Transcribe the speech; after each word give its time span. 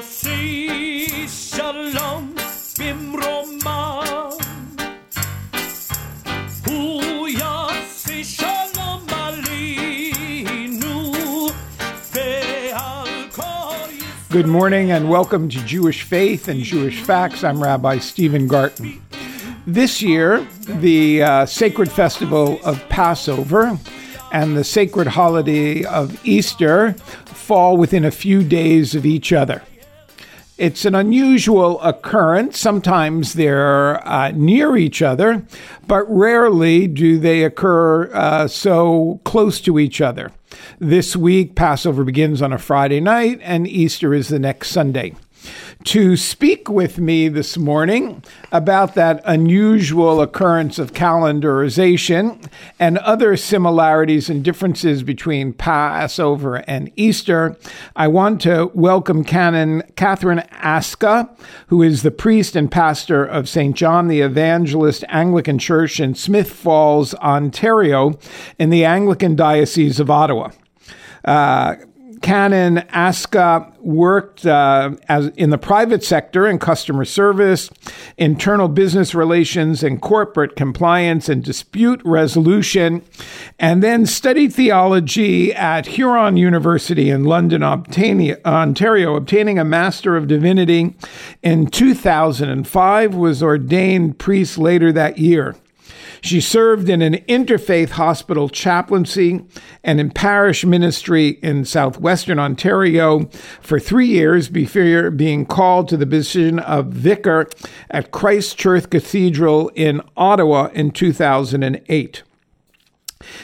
יוסי 0.00 1.26
שלום 1.28 2.34
במרומה 2.78 4.04
הוא 6.66 7.28
יוסי 7.28 8.24
שלום 8.24 9.06
עלינו 9.10 11.02
ועל 12.14 13.08
כל 13.30 13.42
Good 14.30 14.46
morning 14.46 14.90
and 14.90 15.10
welcome 15.10 15.48
to 15.50 15.58
Jewish 15.66 16.02
Faith 16.02 16.48
and 16.48 16.62
Jewish 16.62 17.02
Facts. 17.02 17.44
I'm 17.44 17.62
Rabbi 17.62 17.98
Stephen 17.98 18.46
Garten. 18.46 19.00
This 19.66 20.00
year, 20.00 20.46
the 20.66 21.22
uh, 21.22 21.46
sacred 21.46 21.90
festival 21.90 22.58
of 22.64 22.82
Passover 22.88 23.78
and 24.32 24.56
the 24.56 24.64
sacred 24.64 25.06
holiday 25.06 25.84
of 25.84 26.18
Easter 26.26 26.94
fall 27.46 27.76
within 27.76 28.04
a 28.04 28.10
few 28.10 28.42
days 28.42 28.94
of 28.94 29.06
each 29.06 29.32
other. 29.32 29.62
It's 30.61 30.85
an 30.85 30.93
unusual 30.93 31.81
occurrence. 31.81 32.59
Sometimes 32.59 33.33
they're 33.33 34.07
uh, 34.07 34.29
near 34.29 34.77
each 34.77 35.01
other, 35.01 35.43
but 35.87 36.03
rarely 36.07 36.85
do 36.85 37.17
they 37.17 37.43
occur 37.43 38.13
uh, 38.13 38.47
so 38.47 39.19
close 39.23 39.59
to 39.61 39.79
each 39.79 40.01
other. 40.01 40.31
This 40.77 41.15
week, 41.15 41.55
Passover 41.55 42.03
begins 42.03 42.43
on 42.43 42.53
a 42.53 42.59
Friday 42.59 42.99
night, 42.99 43.39
and 43.41 43.67
Easter 43.67 44.13
is 44.13 44.27
the 44.27 44.37
next 44.37 44.69
Sunday 44.69 45.15
to 45.83 46.15
speak 46.15 46.69
with 46.69 46.99
me 46.99 47.27
this 47.27 47.57
morning 47.57 48.23
about 48.51 48.95
that 48.95 49.21
unusual 49.25 50.21
occurrence 50.21 50.77
of 50.77 50.93
calendarization 50.93 52.45
and 52.79 52.97
other 52.99 53.35
similarities 53.35 54.29
and 54.29 54.43
differences 54.43 55.03
between 55.03 55.53
Passover 55.53 56.57
and 56.67 56.91
Easter. 56.95 57.57
I 57.95 58.07
want 58.07 58.41
to 58.41 58.71
welcome 58.73 59.23
Canon 59.23 59.83
Catherine 59.95 60.43
Aska, 60.51 61.29
who 61.67 61.81
is 61.81 62.03
the 62.03 62.11
priest 62.11 62.55
and 62.55 62.71
pastor 62.71 63.25
of 63.25 63.49
St. 63.49 63.75
John 63.75 64.07
the 64.07 64.21
Evangelist 64.21 65.03
Anglican 65.09 65.57
Church 65.57 65.99
in 65.99 66.15
Smith 66.15 66.51
Falls, 66.51 67.13
Ontario, 67.15 68.17
in 68.59 68.69
the 68.69 68.85
Anglican 68.85 69.35
Diocese 69.35 69.99
of 69.99 70.09
Ottawa. 70.09 70.51
Uh, 71.23 71.75
Canon 72.21 72.79
Aska 72.89 73.71
worked 73.79 74.45
uh, 74.45 74.91
as 75.09 75.27
in 75.29 75.49
the 75.49 75.57
private 75.57 76.03
sector 76.03 76.47
in 76.47 76.59
customer 76.59 77.03
service, 77.03 77.69
internal 78.17 78.67
business 78.67 79.15
relations, 79.15 79.83
and 79.83 80.01
corporate 80.01 80.55
compliance 80.55 81.29
and 81.29 81.43
dispute 81.43 82.01
resolution, 82.05 83.01
and 83.57 83.81
then 83.81 84.05
studied 84.05 84.53
theology 84.53 85.53
at 85.53 85.87
Huron 85.87 86.37
University 86.37 87.09
in 87.09 87.23
London, 87.23 87.63
Ontario, 87.63 89.15
obtaining 89.15 89.59
a 89.59 89.65
Master 89.65 90.15
of 90.15 90.27
Divinity 90.27 90.95
in 91.41 91.67
2005. 91.67 93.15
Was 93.15 93.41
ordained 93.43 94.19
priest 94.19 94.57
later 94.57 94.91
that 94.91 95.17
year. 95.17 95.55
She 96.23 96.39
served 96.39 96.87
in 96.87 97.01
an 97.01 97.15
interfaith 97.27 97.91
hospital 97.91 98.47
chaplaincy 98.47 99.43
and 99.83 99.99
in 99.99 100.11
parish 100.11 100.63
ministry 100.63 101.39
in 101.41 101.65
southwestern 101.65 102.37
Ontario 102.37 103.25
for 103.61 103.79
three 103.79 104.07
years 104.07 104.47
before 104.47 105.09
being 105.09 105.47
called 105.47 105.87
to 105.89 105.97
the 105.97 106.05
position 106.05 106.59
of 106.59 106.87
vicar 106.87 107.47
at 107.89 108.11
Christ 108.11 108.57
Church 108.57 108.89
Cathedral 108.91 109.69
in 109.69 110.01
Ottawa 110.15 110.69
in 110.73 110.91
2008. 110.91 112.23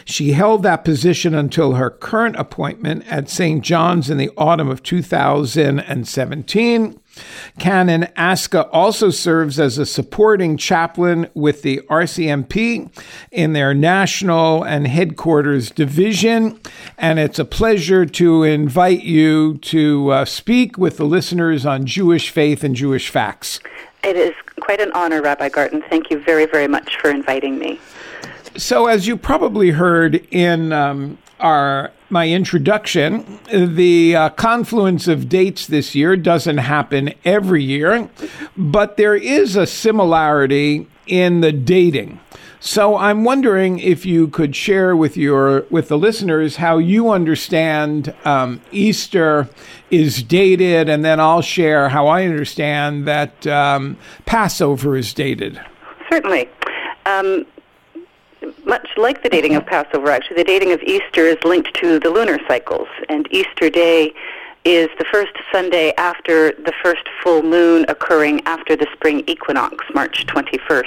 She 0.05 0.33
held 0.33 0.61
that 0.63 0.85
position 0.85 1.33
until 1.33 1.73
her 1.73 1.89
current 1.89 2.35
appointment 2.35 3.11
at 3.11 3.29
St. 3.29 3.63
John's 3.63 4.09
in 4.09 4.17
the 4.17 4.31
autumn 4.37 4.69
of 4.69 4.83
2017. 4.83 6.99
Canon 7.59 8.07
Aska 8.15 8.67
also 8.67 9.09
serves 9.09 9.59
as 9.59 9.77
a 9.77 9.85
supporting 9.85 10.57
chaplain 10.57 11.27
with 11.33 11.61
the 11.61 11.81
RCMP 11.89 12.89
in 13.31 13.53
their 13.53 13.73
national 13.73 14.63
and 14.63 14.87
headquarters 14.87 15.71
division. 15.71 16.59
And 16.97 17.19
it's 17.19 17.39
a 17.39 17.45
pleasure 17.45 18.05
to 18.05 18.43
invite 18.43 19.03
you 19.03 19.57
to 19.59 20.09
uh, 20.09 20.25
speak 20.25 20.77
with 20.77 20.97
the 20.97 21.05
listeners 21.05 21.65
on 21.65 21.85
Jewish 21.85 22.29
faith 22.29 22.63
and 22.63 22.75
Jewish 22.75 23.09
facts. 23.09 23.59
It 24.03 24.15
is 24.15 24.33
quite 24.59 24.79
an 24.79 24.91
honor, 24.93 25.21
Rabbi 25.21 25.49
Garten. 25.49 25.83
Thank 25.89 26.09
you 26.09 26.19
very, 26.23 26.45
very 26.45 26.67
much 26.67 26.97
for 26.97 27.09
inviting 27.09 27.57
me. 27.57 27.79
So, 28.55 28.87
as 28.87 29.05
you 29.07 29.17
probably 29.17 29.71
heard 29.71 30.15
in 30.31 30.71
um, 30.71 31.17
our 31.39 31.91
my 32.09 32.29
introduction, 32.29 33.39
the 33.51 34.15
uh, 34.15 34.29
confluence 34.29 35.07
of 35.07 35.27
dates 35.27 35.67
this 35.67 35.93
year 35.95 36.15
doesn't 36.15 36.59
happen 36.59 37.13
every 37.25 37.63
year, 37.63 38.09
but 38.55 38.97
there 38.97 39.15
is 39.15 39.55
a 39.55 39.65
similarity 39.65 40.87
in 41.05 41.41
the 41.41 41.51
dating. 41.51 42.19
So 42.59 42.97
I'm 42.97 43.23
wondering 43.23 43.79
if 43.79 44.05
you 44.05 44.27
could 44.29 44.55
share 44.55 44.95
with 44.95 45.15
your 45.15 45.61
with 45.69 45.89
the 45.89 45.97
listeners 45.97 46.55
how 46.55 46.79
you 46.79 47.11
understand 47.11 48.13
um, 48.25 48.61
Easter 48.71 49.47
is 49.91 50.23
dated, 50.23 50.89
and 50.89 51.05
then 51.05 51.19
I'll 51.19 51.43
share 51.43 51.89
how 51.89 52.07
I 52.07 52.25
understand 52.25 53.07
that 53.07 53.45
um, 53.45 53.97
Passover 54.25 54.97
is 54.97 55.13
dated. 55.13 55.61
Certainly. 56.09 56.49
Um, 57.05 57.45
much 58.65 58.87
like 58.97 59.23
the 59.23 59.29
dating 59.29 59.55
of 59.55 59.65
Passover, 59.65 60.09
actually, 60.09 60.37
the 60.37 60.43
dating 60.43 60.71
of 60.71 60.81
Easter 60.83 61.25
is 61.25 61.37
linked 61.43 61.73
to 61.75 61.99
the 61.99 62.09
lunar 62.09 62.39
cycles, 62.47 62.87
and 63.09 63.27
Easter 63.31 63.69
Day 63.69 64.13
is 64.65 64.89
the 64.97 65.05
first 65.05 65.31
Sunday 65.51 65.93
after 65.97 66.51
the 66.51 66.73
first 66.83 67.07
full 67.23 67.41
moon 67.41 67.85
occurring 67.87 68.41
after 68.45 68.75
the 68.75 68.87
spring 68.93 69.23
equinox, 69.27 69.85
March 69.93 70.25
21st, 70.25 70.83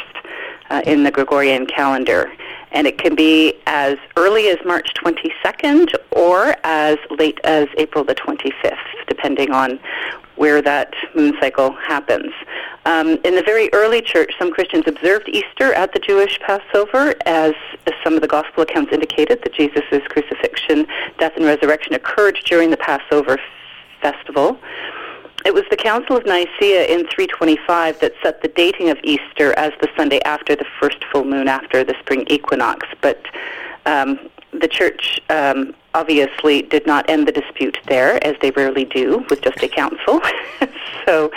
uh, 0.70 0.82
in 0.84 1.03
the 1.03 1.10
Gregorian 1.10 1.66
calendar. 1.66 2.31
And 2.72 2.86
it 2.86 2.98
can 2.98 3.14
be 3.14 3.54
as 3.66 3.97
early 4.16 4.48
as 4.48 4.58
March 4.64 4.94
22nd 4.94 5.94
or 6.12 6.54
as 6.64 6.97
late 7.10 7.41
as 7.44 7.66
April 7.76 8.04
the 8.04 8.14
25th, 8.14 8.76
depending 9.08 9.50
on 9.50 9.81
where 10.36 10.62
that 10.62 10.94
moon 11.14 11.34
cycle 11.38 11.72
happens. 11.72 12.32
Um, 12.86 13.19
in 13.25 13.34
the 13.34 13.42
very 13.42 13.69
early 13.75 14.00
church, 14.00 14.32
some 14.38 14.50
Christians 14.50 14.84
observed 14.86 15.28
Easter 15.28 15.75
at 15.75 15.92
the 15.92 15.98
Jewish 15.98 16.41
Passover, 16.41 17.14
as, 17.26 17.53
as 17.86 17.92
some 18.03 18.14
of 18.14 18.22
the 18.22 18.26
gospel 18.26 18.62
accounts 18.62 18.91
indicated 18.92 19.42
that 19.42 19.52
Jesus' 19.52 20.02
crucifixion, 20.08 20.87
death, 21.19 21.32
and 21.37 21.44
resurrection 21.44 21.92
occurred 21.92 22.38
during 22.47 22.70
the 22.70 22.78
Passover 22.78 23.38
festival. 24.00 24.58
It 25.45 25.55
was 25.55 25.65
the 25.71 25.77
Council 25.77 26.17
of 26.17 26.27
Nicaea 26.27 26.84
in 26.87 27.06
325 27.06 28.01
that 28.01 28.12
set 28.23 28.43
the 28.43 28.49
dating 28.49 28.91
of 28.91 28.99
Easter 29.03 29.59
as 29.59 29.73
the 29.81 29.89
Sunday 29.97 30.21
after 30.25 30.55
the 30.55 30.67
first 30.78 31.03
full 31.11 31.25
moon 31.25 31.49
after 31.49 31.83
the 31.83 31.95
spring 32.01 32.27
equinox, 32.28 32.87
but 33.01 33.25
um, 33.87 34.31
the 34.53 34.69
church 34.69 35.21
um, 35.31 35.75
obviously 35.95 36.63
did 36.63 36.87
not 36.87 37.09
end 37.09 37.27
the 37.27 37.33
dispute 37.33 37.79
there, 37.89 38.23
as 38.25 38.37
they 38.41 38.51
rarely 38.53 38.85
do 38.85 39.25
with 39.29 39.43
just 39.43 39.63
a 39.63 39.69
council. 39.69 40.21
so, 41.07 41.31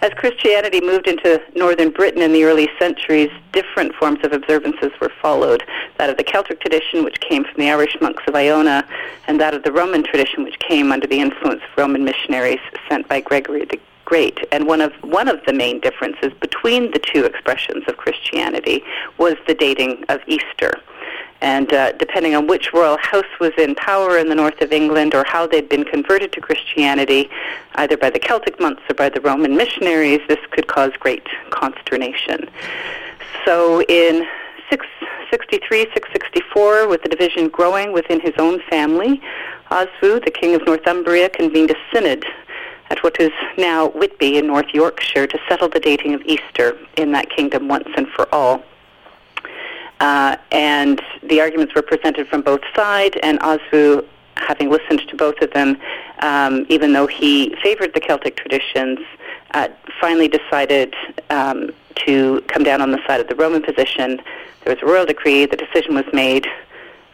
as 0.00 0.12
Christianity 0.14 0.80
moved 0.80 1.06
into 1.06 1.42
northern 1.54 1.90
Britain 1.90 2.22
in 2.22 2.32
the 2.32 2.44
early 2.44 2.68
centuries, 2.78 3.30
different 3.52 3.94
forms 3.94 4.20
of 4.24 4.32
observances 4.32 4.92
were 5.00 5.12
followed. 5.20 5.62
That 5.98 6.10
of 6.10 6.16
the 6.16 6.24
Celtic 6.24 6.60
tradition, 6.60 7.04
which 7.04 7.20
came 7.20 7.44
from 7.44 7.54
the 7.56 7.70
Irish 7.70 7.96
monks 8.00 8.22
of 8.26 8.34
Iona, 8.34 8.86
and 9.26 9.40
that 9.40 9.54
of 9.54 9.62
the 9.62 9.72
Roman 9.72 10.02
tradition, 10.02 10.44
which 10.44 10.58
came 10.60 10.92
under 10.92 11.06
the 11.06 11.20
influence 11.20 11.62
of 11.62 11.76
Roman 11.76 12.04
missionaries 12.04 12.60
sent 12.88 13.08
by 13.08 13.20
Gregory 13.20 13.64
the 13.64 13.78
Great. 14.04 14.38
And 14.52 14.66
one 14.66 14.80
of 14.80 14.94
one 15.02 15.28
of 15.28 15.44
the 15.44 15.52
main 15.52 15.80
differences 15.80 16.32
between 16.40 16.92
the 16.92 16.98
two 16.98 17.24
expressions 17.24 17.84
of 17.88 17.98
Christianity 17.98 18.82
was 19.18 19.34
the 19.46 19.52
dating 19.52 20.02
of 20.08 20.20
Easter. 20.26 20.72
And 21.40 21.72
uh, 21.72 21.92
depending 21.92 22.34
on 22.34 22.46
which 22.48 22.72
royal 22.72 22.98
house 22.98 23.24
was 23.38 23.52
in 23.58 23.74
power 23.76 24.18
in 24.18 24.28
the 24.28 24.34
north 24.34 24.60
of 24.60 24.72
England 24.72 25.14
or 25.14 25.24
how 25.24 25.46
they'd 25.46 25.68
been 25.68 25.84
converted 25.84 26.32
to 26.32 26.40
Christianity, 26.40 27.30
either 27.76 27.96
by 27.96 28.10
the 28.10 28.18
Celtic 28.18 28.58
monks 28.58 28.82
or 28.90 28.94
by 28.94 29.08
the 29.08 29.20
Roman 29.20 29.56
missionaries, 29.56 30.20
this 30.28 30.38
could 30.50 30.66
cause 30.66 30.90
great 30.98 31.26
consternation. 31.50 32.48
So 33.44 33.82
in 33.82 34.26
663, 34.68 35.84
664, 35.94 36.88
with 36.88 37.02
the 37.02 37.08
division 37.08 37.48
growing 37.48 37.92
within 37.92 38.20
his 38.20 38.34
own 38.38 38.60
family, 38.68 39.22
Oswiu, 39.70 40.24
the 40.24 40.30
king 40.30 40.54
of 40.54 40.64
Northumbria, 40.66 41.28
convened 41.30 41.70
a 41.70 41.76
synod 41.92 42.24
at 42.90 43.02
what 43.02 43.20
is 43.20 43.30
now 43.56 43.88
Whitby 43.90 44.38
in 44.38 44.46
North 44.46 44.72
Yorkshire 44.72 45.26
to 45.26 45.38
settle 45.48 45.68
the 45.68 45.80
dating 45.80 46.14
of 46.14 46.22
Easter 46.22 46.76
in 46.96 47.12
that 47.12 47.30
kingdom 47.30 47.68
once 47.68 47.88
and 47.96 48.08
for 48.08 48.32
all. 48.34 48.62
Uh, 50.00 50.36
and 50.52 51.02
the 51.24 51.40
arguments 51.40 51.74
were 51.74 51.82
presented 51.82 52.28
from 52.28 52.42
both 52.42 52.60
sides, 52.74 53.16
and 53.22 53.40
Oswiu, 53.40 54.04
having 54.36 54.70
listened 54.70 55.02
to 55.08 55.16
both 55.16 55.40
of 55.42 55.52
them, 55.52 55.76
um, 56.20 56.64
even 56.68 56.92
though 56.92 57.06
he 57.06 57.54
favored 57.62 57.92
the 57.94 58.00
Celtic 58.00 58.36
traditions, 58.36 59.00
uh, 59.52 59.68
finally 60.00 60.28
decided 60.28 60.94
um, 61.30 61.70
to 62.06 62.40
come 62.48 62.62
down 62.62 62.80
on 62.80 62.92
the 62.92 63.00
side 63.06 63.20
of 63.20 63.28
the 63.28 63.34
Roman 63.34 63.62
position. 63.62 64.20
There 64.64 64.74
was 64.74 64.82
a 64.82 64.86
royal 64.86 65.06
decree, 65.06 65.46
the 65.46 65.56
decision 65.56 65.94
was 65.94 66.04
made, 66.12 66.46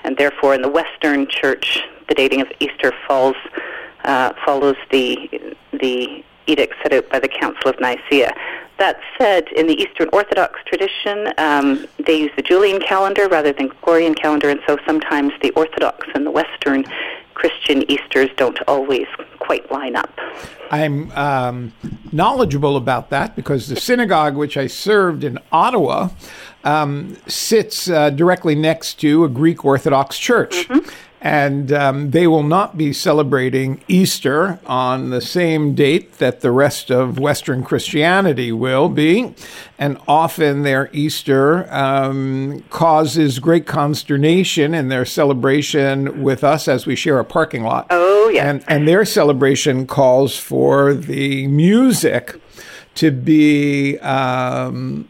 and 0.02 0.16
therefore 0.16 0.54
in 0.54 0.62
the 0.62 0.68
Western 0.68 1.26
Church, 1.26 1.80
the 2.08 2.14
dating 2.14 2.42
of 2.42 2.48
Easter 2.60 2.92
falls 3.06 3.36
uh, 4.04 4.34
follows 4.44 4.76
the 4.90 5.56
the 5.72 6.22
edict 6.46 6.74
set 6.82 6.92
out 6.92 7.08
by 7.08 7.18
the 7.18 7.28
Council 7.28 7.70
of 7.70 7.80
Nicaea. 7.80 8.34
That 8.78 9.00
said, 9.18 9.48
in 9.48 9.66
the 9.66 9.74
Eastern 9.74 10.08
Orthodox 10.12 10.60
tradition, 10.66 11.32
um, 11.38 11.86
they 12.04 12.20
use 12.20 12.32
the 12.36 12.42
Julian 12.42 12.80
calendar 12.80 13.28
rather 13.28 13.52
than 13.52 13.68
Gregorian 13.68 14.14
calendar, 14.14 14.48
and 14.48 14.60
so 14.66 14.78
sometimes 14.84 15.32
the 15.42 15.50
Orthodox 15.52 16.08
and 16.14 16.26
the 16.26 16.30
Western 16.30 16.84
Christian 17.34 17.88
Easters 17.90 18.30
don't 18.36 18.58
always 18.66 19.06
quite 19.38 19.70
line 19.70 19.96
up. 19.96 20.18
I'm 20.70 21.10
um, 21.12 21.72
knowledgeable 22.12 22.76
about 22.76 23.10
that 23.10 23.36
because 23.36 23.68
the 23.68 23.76
synagogue 23.76 24.36
which 24.36 24.56
I 24.56 24.66
served 24.66 25.24
in 25.24 25.38
Ottawa 25.52 26.08
um, 26.64 27.16
sits 27.26 27.88
uh, 27.88 28.10
directly 28.10 28.54
next 28.54 28.94
to 29.00 29.24
a 29.24 29.28
Greek 29.28 29.64
Orthodox 29.64 30.18
church. 30.18 30.68
And 31.24 31.72
um, 31.72 32.10
they 32.10 32.26
will 32.26 32.42
not 32.42 32.76
be 32.76 32.92
celebrating 32.92 33.82
Easter 33.88 34.60
on 34.66 35.08
the 35.08 35.22
same 35.22 35.74
date 35.74 36.18
that 36.18 36.42
the 36.42 36.50
rest 36.50 36.90
of 36.90 37.18
Western 37.18 37.64
Christianity 37.64 38.52
will 38.52 38.90
be. 38.90 39.34
And 39.78 39.96
often 40.06 40.64
their 40.64 40.90
Easter 40.92 41.66
um, 41.72 42.62
causes 42.68 43.38
great 43.38 43.66
consternation 43.66 44.74
in 44.74 44.88
their 44.88 45.06
celebration 45.06 46.22
with 46.22 46.44
us 46.44 46.68
as 46.68 46.84
we 46.84 46.94
share 46.94 47.18
a 47.18 47.24
parking 47.24 47.62
lot. 47.62 47.86
Oh, 47.88 48.28
yes. 48.28 48.44
And, 48.44 48.64
and 48.68 48.86
their 48.86 49.06
celebration 49.06 49.86
calls 49.86 50.36
for 50.36 50.92
the 50.92 51.46
music 51.46 52.38
to 52.96 53.10
be 53.10 53.98
um, 54.00 55.08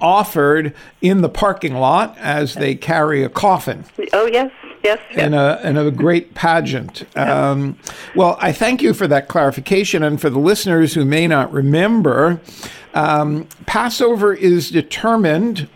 offered 0.00 0.74
in 1.00 1.22
the 1.22 1.28
parking 1.28 1.74
lot 1.74 2.16
as 2.18 2.54
they 2.54 2.74
carry 2.74 3.22
a 3.22 3.28
coffin 3.28 3.84
Oh, 4.12 4.26
yes, 4.26 4.50
yes. 4.82 5.00
in 5.10 5.34
a 5.34 5.60
a 5.62 5.90
great 5.90 6.34
pageant. 6.34 7.04
Um, 7.16 7.78
well, 8.14 8.36
I 8.40 8.52
thank 8.52 8.82
you 8.82 8.94
for 8.94 9.06
that 9.08 9.28
clarification, 9.28 10.02
and 10.02 10.20
for 10.20 10.30
the 10.30 10.38
listeners 10.38 10.94
who 10.94 11.04
may 11.04 11.26
not 11.26 11.52
remember, 11.52 12.40
um, 12.94 13.46
Passover 13.66 14.32
is 14.34 14.70
determined 14.70 15.68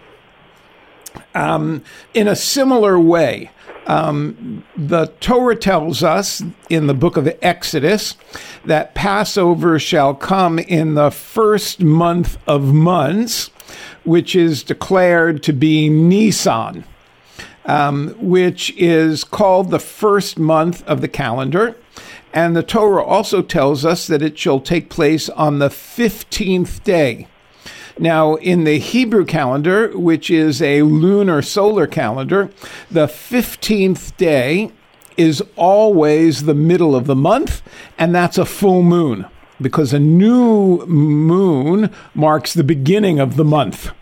um, 1.35 1.83
in 2.15 2.29
a 2.29 2.37
similar 2.37 2.99
way. 2.99 3.51
Um, 3.87 4.65
the 4.77 5.07
Torah 5.21 5.57
tells 5.57 6.03
us 6.03 6.43
in 6.69 6.87
the 6.87 6.95
book 6.95 7.17
of 7.17 7.29
Exodus 7.43 8.15
that 8.65 8.95
Passover 8.95 9.79
shall 9.79 10.15
come 10.15 10.59
in 10.59 10.95
the 10.95 11.11
first 11.11 11.81
month 11.81 12.39
of 12.47 12.73
months, 12.73 13.51
which 14.05 14.37
is 14.37 14.63
declared 14.63 15.43
to 15.45 15.53
be 15.53 15.89
Nisan 15.89 16.85
um, 17.71 18.17
which 18.19 18.75
is 18.77 19.23
called 19.23 19.71
the 19.71 19.79
first 19.79 20.41
month 20.41 20.83
of 20.89 21.01
the 21.01 21.09
calendar. 21.09 21.77
And 22.33 22.57
the 22.57 22.65
Torah 22.65 23.05
also 23.05 23.43
tells 23.43 23.85
us 23.85 24.09
that 24.09 24.23
it 24.23 24.37
shall 24.37 24.59
take 24.59 24.91
place 24.91 25.29
on 25.29 25.61
the 25.61 25.69
15th 25.69 26.83
day. 26.83 27.29
Now, 27.97 28.35
in 28.37 28.65
the 28.65 28.79
Hebrew 28.79 29.25
calendar, 29.25 29.97
which 29.97 30.31
is 30.31 30.61
a 30.61 30.83
lunar 30.83 31.43
solar 31.43 31.87
calendar, 31.87 32.51
the 32.91 33.07
15th 33.07 34.17
day 34.17 34.73
is 35.17 35.41
always 35.55 36.45
the 36.45 36.55
middle 36.55 36.97
of 36.97 37.07
the 37.07 37.15
month, 37.15 37.63
and 37.97 38.13
that's 38.13 38.39
a 38.39 38.45
full 38.45 38.83
moon 38.83 39.27
because 39.61 39.93
a 39.93 40.01
new 40.01 40.85
moon 40.87 41.95
marks 42.15 42.53
the 42.53 42.65
beginning 42.65 43.21
of 43.21 43.37
the 43.37 43.45
month. 43.45 43.93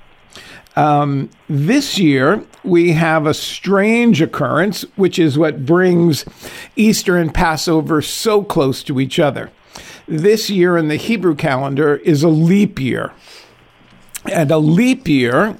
Um, 0.78 1.30
this 1.48 1.98
year, 1.98 2.44
we 2.62 2.92
have 2.92 3.26
a 3.26 3.34
strange 3.34 4.22
occurrence, 4.22 4.82
which 4.94 5.18
is 5.18 5.36
what 5.36 5.66
brings 5.66 6.24
Easter 6.76 7.16
and 7.16 7.34
Passover 7.34 8.00
so 8.00 8.44
close 8.44 8.84
to 8.84 9.00
each 9.00 9.18
other. 9.18 9.50
This 10.06 10.48
year 10.50 10.76
in 10.76 10.86
the 10.86 10.94
Hebrew 10.94 11.34
calendar 11.34 11.96
is 11.96 12.22
a 12.22 12.28
leap 12.28 12.78
year. 12.78 13.12
And 14.30 14.52
a 14.52 14.58
leap 14.58 15.08
year 15.08 15.58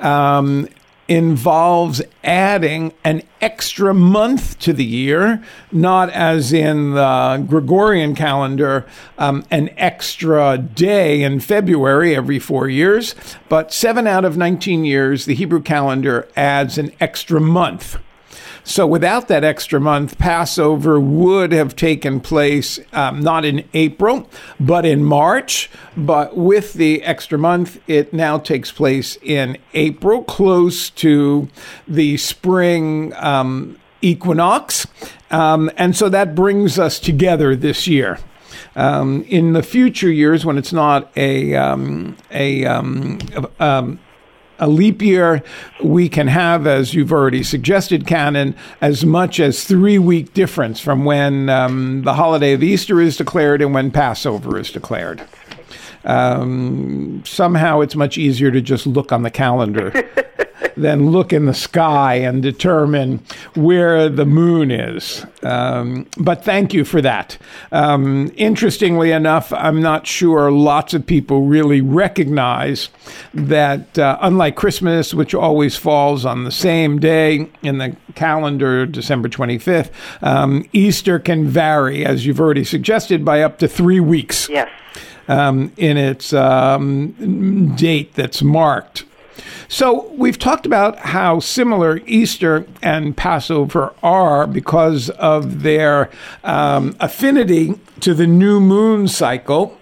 um, 0.00 0.68
involves 1.08 2.02
adding 2.22 2.92
an 3.02 3.22
extra 3.40 3.94
month 3.94 4.58
to 4.58 4.72
the 4.74 4.84
year, 4.84 5.42
not 5.72 6.10
as 6.10 6.52
in 6.52 6.92
the 6.92 7.44
Gregorian 7.48 8.14
calendar, 8.14 8.86
um, 9.16 9.44
an 9.50 9.70
extra 9.78 10.58
day 10.58 11.22
in 11.22 11.40
February 11.40 12.14
every 12.14 12.38
four 12.38 12.68
years, 12.68 13.14
but 13.48 13.72
seven 13.72 14.06
out 14.06 14.24
of 14.24 14.36
19 14.36 14.84
years, 14.84 15.24
the 15.24 15.34
Hebrew 15.34 15.62
calendar 15.62 16.28
adds 16.36 16.76
an 16.76 16.92
extra 17.00 17.40
month. 17.40 17.98
So 18.68 18.86
without 18.86 19.28
that 19.28 19.44
extra 19.44 19.80
month, 19.80 20.18
Passover 20.18 21.00
would 21.00 21.52
have 21.52 21.74
taken 21.74 22.20
place 22.20 22.78
um, 22.92 23.20
not 23.20 23.46
in 23.46 23.66
April, 23.72 24.28
but 24.60 24.84
in 24.84 25.02
March. 25.02 25.70
But 25.96 26.36
with 26.36 26.74
the 26.74 27.02
extra 27.02 27.38
month, 27.38 27.80
it 27.88 28.12
now 28.12 28.36
takes 28.36 28.70
place 28.70 29.16
in 29.22 29.56
April, 29.72 30.22
close 30.22 30.90
to 30.90 31.48
the 31.88 32.18
spring 32.18 33.14
um, 33.16 33.78
equinox. 34.02 34.86
Um, 35.30 35.70
and 35.78 35.96
so 35.96 36.10
that 36.10 36.34
brings 36.34 36.78
us 36.78 37.00
together 37.00 37.56
this 37.56 37.88
year. 37.88 38.18
Um, 38.76 39.24
in 39.28 39.54
the 39.54 39.62
future 39.62 40.12
years, 40.12 40.44
when 40.44 40.58
it's 40.58 40.74
not 40.74 41.10
a 41.16 41.54
um, 41.54 42.18
a 42.30 42.66
um, 42.66 43.18
a 44.58 44.68
leap 44.68 45.02
year, 45.02 45.42
we 45.82 46.08
can 46.08 46.28
have, 46.28 46.66
as 46.66 46.94
you've 46.94 47.12
already 47.12 47.42
suggested, 47.42 48.06
Canon, 48.06 48.54
as 48.80 49.04
much 49.04 49.40
as 49.40 49.64
three 49.64 49.98
week 49.98 50.34
difference 50.34 50.80
from 50.80 51.04
when 51.04 51.48
um, 51.48 52.02
the 52.02 52.14
holiday 52.14 52.52
of 52.52 52.62
Easter 52.62 53.00
is 53.00 53.16
declared 53.16 53.62
and 53.62 53.74
when 53.74 53.90
Passover 53.90 54.58
is 54.58 54.70
declared. 54.70 55.22
Um, 56.08 57.22
somehow 57.24 57.80
it's 57.80 57.94
much 57.94 58.18
easier 58.18 58.50
to 58.50 58.60
just 58.60 58.86
look 58.86 59.12
on 59.12 59.22
the 59.22 59.30
calendar 59.30 59.92
than 60.76 61.10
look 61.10 61.32
in 61.32 61.46
the 61.46 61.54
sky 61.54 62.14
and 62.14 62.42
determine 62.42 63.20
where 63.54 64.08
the 64.08 64.24
moon 64.24 64.70
is. 64.70 65.24
Um, 65.42 66.06
but 66.16 66.44
thank 66.44 66.72
you 66.72 66.84
for 66.84 67.00
that. 67.02 67.36
Um, 67.72 68.32
interestingly 68.36 69.10
enough, 69.12 69.52
I'm 69.52 69.82
not 69.82 70.06
sure 70.06 70.50
lots 70.50 70.94
of 70.94 71.04
people 71.06 71.42
really 71.42 71.80
recognize 71.80 72.88
that, 73.34 73.98
uh, 73.98 74.18
unlike 74.20 74.56
Christmas, 74.56 75.12
which 75.12 75.34
always 75.34 75.76
falls 75.76 76.24
on 76.24 76.44
the 76.44 76.50
same 76.52 76.98
day 76.98 77.48
in 77.62 77.78
the 77.78 77.96
calendar, 78.14 78.86
December 78.86 79.28
25th, 79.28 79.90
um, 80.22 80.64
Easter 80.72 81.18
can 81.18 81.46
vary, 81.46 82.04
as 82.04 82.24
you've 82.24 82.40
already 82.40 82.64
suggested, 82.64 83.24
by 83.24 83.42
up 83.42 83.58
to 83.58 83.68
three 83.68 84.00
weeks 84.00 84.48
Yes. 84.48 84.68
Um, 85.28 85.72
in 85.76 85.96
its 85.96 86.32
um, 86.32 87.74
date 87.76 88.14
that's 88.14 88.42
marked. 88.42 89.04
So 89.68 90.10
we've 90.14 90.38
talked 90.38 90.64
about 90.64 90.98
how 90.98 91.40
similar 91.40 92.00
Easter 92.06 92.66
and 92.82 93.14
Passover 93.16 93.92
are 94.02 94.46
because 94.46 95.10
of 95.10 95.62
their 95.62 96.10
um, 96.42 96.96
affinity 97.00 97.78
to 98.00 98.14
the 98.14 98.26
new 98.26 98.60
moon 98.60 99.08
cycle. 99.08 99.78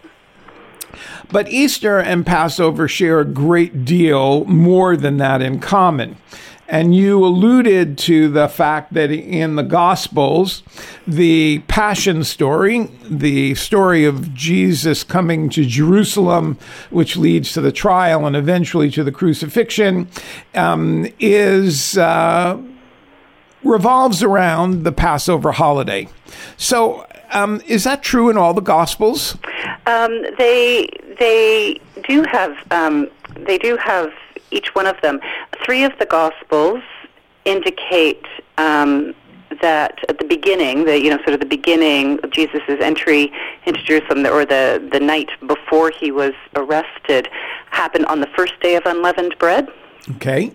But 1.31 1.49
Easter 1.49 1.99
and 1.99 2.27
Passover 2.27 2.89
share 2.89 3.21
a 3.21 3.25
great 3.25 3.85
deal 3.85 4.45
more 4.47 4.97
than 4.97 5.19
that 5.19 5.41
in 5.41 5.61
common. 5.61 6.17
And 6.69 6.95
you 6.97 7.25
alluded 7.25 7.97
to 7.99 8.29
the 8.29 8.49
fact 8.49 8.95
that 8.95 9.11
in 9.11 9.55
the 9.55 9.63
Gospels, 9.63 10.63
the 11.07 11.61
Passion 11.69 12.25
story, 12.25 12.91
the 13.09 13.55
story 13.55 14.05
of 14.05 14.35
Jesus 14.35 15.05
coming 15.05 15.49
to 15.51 15.65
Jerusalem, 15.65 16.59
which 16.91 17.17
leads 17.17 17.53
to 17.53 17.61
the 17.61 17.73
trial 17.73 18.27
and 18.27 18.35
eventually 18.35 18.91
to 18.91 19.05
the 19.05 19.13
crucifixion, 19.13 20.09
um, 20.55 21.07
is. 21.21 21.97
Uh, 21.97 22.61
revolves 23.65 24.23
around 24.23 24.85
the 24.85 24.93
Passover 24.93 25.51
holiday. 25.51 26.09
So, 26.57 27.07
um, 27.33 27.61
is 27.67 27.85
that 27.85 28.03
true 28.03 28.31
in 28.31 28.37
all 28.37 28.55
the 28.55 28.61
Gospels? 28.61 29.37
Um, 29.87 30.25
they 30.39 30.89
they 31.19 31.81
do 32.07 32.23
have 32.31 32.57
um, 32.71 33.09
they 33.35 33.59
do 33.59 33.77
have 33.77 34.13
each 34.57 34.75
one 34.75 34.87
of 34.87 35.01
them. 35.03 35.21
Three 35.65 35.85
of 35.85 35.93
the 35.99 36.07
Gospels 36.07 36.83
indicate 37.45 38.25
um, 38.59 39.15
that 39.61 39.99
at 40.09 40.19
the 40.19 40.25
beginning, 40.25 40.85
the 40.85 41.01
you 41.01 41.11
know 41.11 41.19
sort 41.19 41.35
of 41.35 41.41
the 41.41 41.47
beginning 41.47 42.19
of 42.25 42.31
Jesus' 42.31 42.63
entry 42.81 43.33
into 43.67 43.83
Jerusalem, 43.83 44.27
or 44.27 44.45
the 44.45 44.87
the 44.93 45.01
night 45.01 45.31
before 45.47 45.91
he 45.91 46.11
was 46.11 46.33
arrested, 46.57 47.29
happened 47.71 48.07
on 48.07 48.21
the 48.21 48.29
first 48.37 48.59
day 48.61 48.77
of 48.77 48.83
unleavened 48.87 49.37
bread. 49.39 49.69
Okay. 50.17 50.53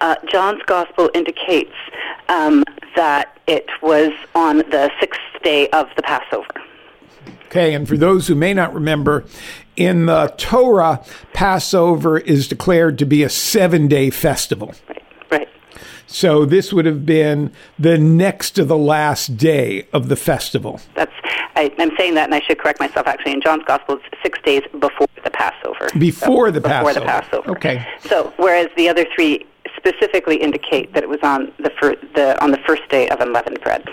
Uh, 0.00 0.16
John's 0.28 0.62
Gospel 0.66 1.10
indicates 1.14 1.74
um, 2.28 2.64
that 2.96 3.38
it 3.46 3.68
was 3.80 4.10
on 4.34 4.58
the 4.58 4.90
sixth 4.98 5.20
day 5.42 5.68
of 5.68 5.88
the 5.96 6.02
Passover. 6.02 6.61
Okay, 7.52 7.74
and 7.74 7.86
for 7.86 7.98
those 7.98 8.28
who 8.28 8.34
may 8.34 8.54
not 8.54 8.72
remember, 8.72 9.26
in 9.76 10.06
the 10.06 10.32
Torah, 10.38 11.04
Passover 11.34 12.16
is 12.16 12.48
declared 12.48 12.98
to 13.00 13.04
be 13.04 13.22
a 13.22 13.28
seven 13.28 13.88
day 13.88 14.08
festival. 14.08 14.74
Right. 14.88 15.02
Right. 15.30 15.48
So 16.06 16.46
this 16.46 16.72
would 16.72 16.86
have 16.86 17.04
been 17.04 17.52
the 17.78 17.98
next 17.98 18.52
to 18.52 18.64
the 18.64 18.78
last 18.78 19.36
day 19.36 19.86
of 19.92 20.08
the 20.08 20.16
festival. 20.16 20.80
That's 20.94 21.12
I, 21.54 21.70
I'm 21.78 21.94
saying 21.98 22.14
that, 22.14 22.24
and 22.24 22.34
I 22.34 22.40
should 22.40 22.58
correct 22.58 22.80
myself. 22.80 23.06
Actually, 23.06 23.32
in 23.32 23.42
John's 23.42 23.64
Gospel, 23.64 23.96
it's 23.96 24.22
six 24.22 24.38
days 24.40 24.62
before 24.80 25.08
the 25.22 25.30
Passover. 25.30 25.90
Before 25.98 26.50
the 26.50 26.62
before 26.62 26.94
Passover. 26.94 27.00
the 27.00 27.06
Passover. 27.06 27.50
Okay. 27.50 27.86
So, 28.00 28.32
whereas 28.38 28.68
the 28.78 28.88
other 28.88 29.04
three 29.14 29.44
specifically 29.76 30.36
indicate 30.36 30.92
that 30.94 31.02
it 31.02 31.08
was 31.08 31.20
on 31.22 31.52
the, 31.58 31.70
fir- 31.80 31.96
the 32.14 32.42
on 32.42 32.50
the 32.50 32.58
first 32.66 32.88
day 32.88 33.08
of 33.08 33.20
unleavened 33.20 33.60
bread. 33.60 33.88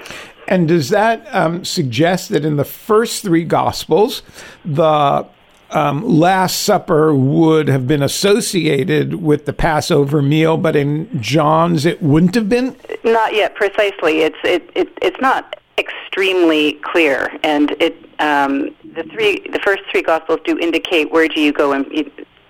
And 0.48 0.67
does 0.67 0.89
that 0.89 1.27
um, 1.33 1.63
suggest 1.63 2.29
that 2.29 2.43
in 2.43 2.57
the 2.57 2.65
first 2.65 3.21
three 3.21 3.43
Gospels, 3.43 4.24
the 4.65 5.27
um, 5.71 6.03
Last 6.03 6.62
Supper 6.62 7.13
would 7.13 7.67
have 7.67 7.88
been 7.88 8.01
associated 8.01 9.15
with 9.15 9.45
the 9.45 9.53
Passover 9.53 10.21
meal, 10.21 10.57
but 10.57 10.75
in 10.75 11.21
John's 11.21 11.86
it 11.86 12.01
wouldn't 12.01 12.36
have 12.36 12.50
been? 12.50 12.75
Not 13.03 13.36
yet, 13.36 13.55
precisely. 13.55 14.21
It's 14.21 14.38
it, 14.43 14.69
it 14.75 14.89
it's 15.01 15.21
not 15.21 15.59
extremely 15.77 16.74
clear, 16.83 17.29
and 17.43 17.71
it 17.79 17.95
um, 18.19 18.75
the 18.95 19.03
three 19.03 19.39
the 19.51 19.59
first 19.63 19.83
three 19.91 20.01
gospels 20.01 20.39
do 20.43 20.57
indicate 20.57 21.12
where 21.12 21.27
do 21.27 21.39
you 21.39 21.53
go 21.53 21.71
and 21.74 21.86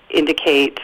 indicate 0.10 0.80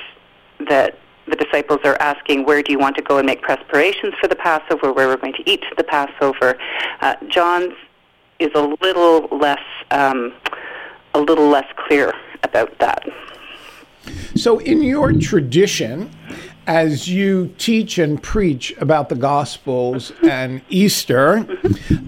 that 0.70 1.00
the 1.28 1.36
disciples 1.36 1.80
are 1.84 1.98
asking 2.00 2.46
where 2.46 2.62
do 2.62 2.72
you 2.72 2.80
want 2.80 2.96
to 2.98 3.02
go 3.02 3.18
and 3.18 3.26
make 3.26 3.42
preparations 3.42 4.14
for 4.20 4.28
the 4.28 4.36
Passover, 4.36 4.94
where 4.94 5.08
we're 5.08 5.18
going 5.18 5.34
to 5.34 5.50
eat 5.50 5.64
the 5.78 5.84
Passover. 5.84 6.58
Uh, 7.02 7.16
John's 7.28 7.74
is 8.40 8.52
a 8.54 8.76
little 8.82 9.28
less 9.38 9.64
um, 9.92 10.34
a 11.14 11.20
little 11.20 11.48
less 11.48 11.68
clear 11.88 12.14
about 12.44 12.78
that. 12.80 13.04
So, 14.36 14.60
in 14.60 14.84
your 14.84 15.14
tradition, 15.14 16.12
as 16.68 17.08
you 17.08 17.54
teach 17.58 17.98
and 17.98 18.22
preach 18.22 18.74
about 18.78 19.10
the 19.10 19.16
Gospels 19.16 20.12
and 20.24 20.62
Easter, 20.70 21.48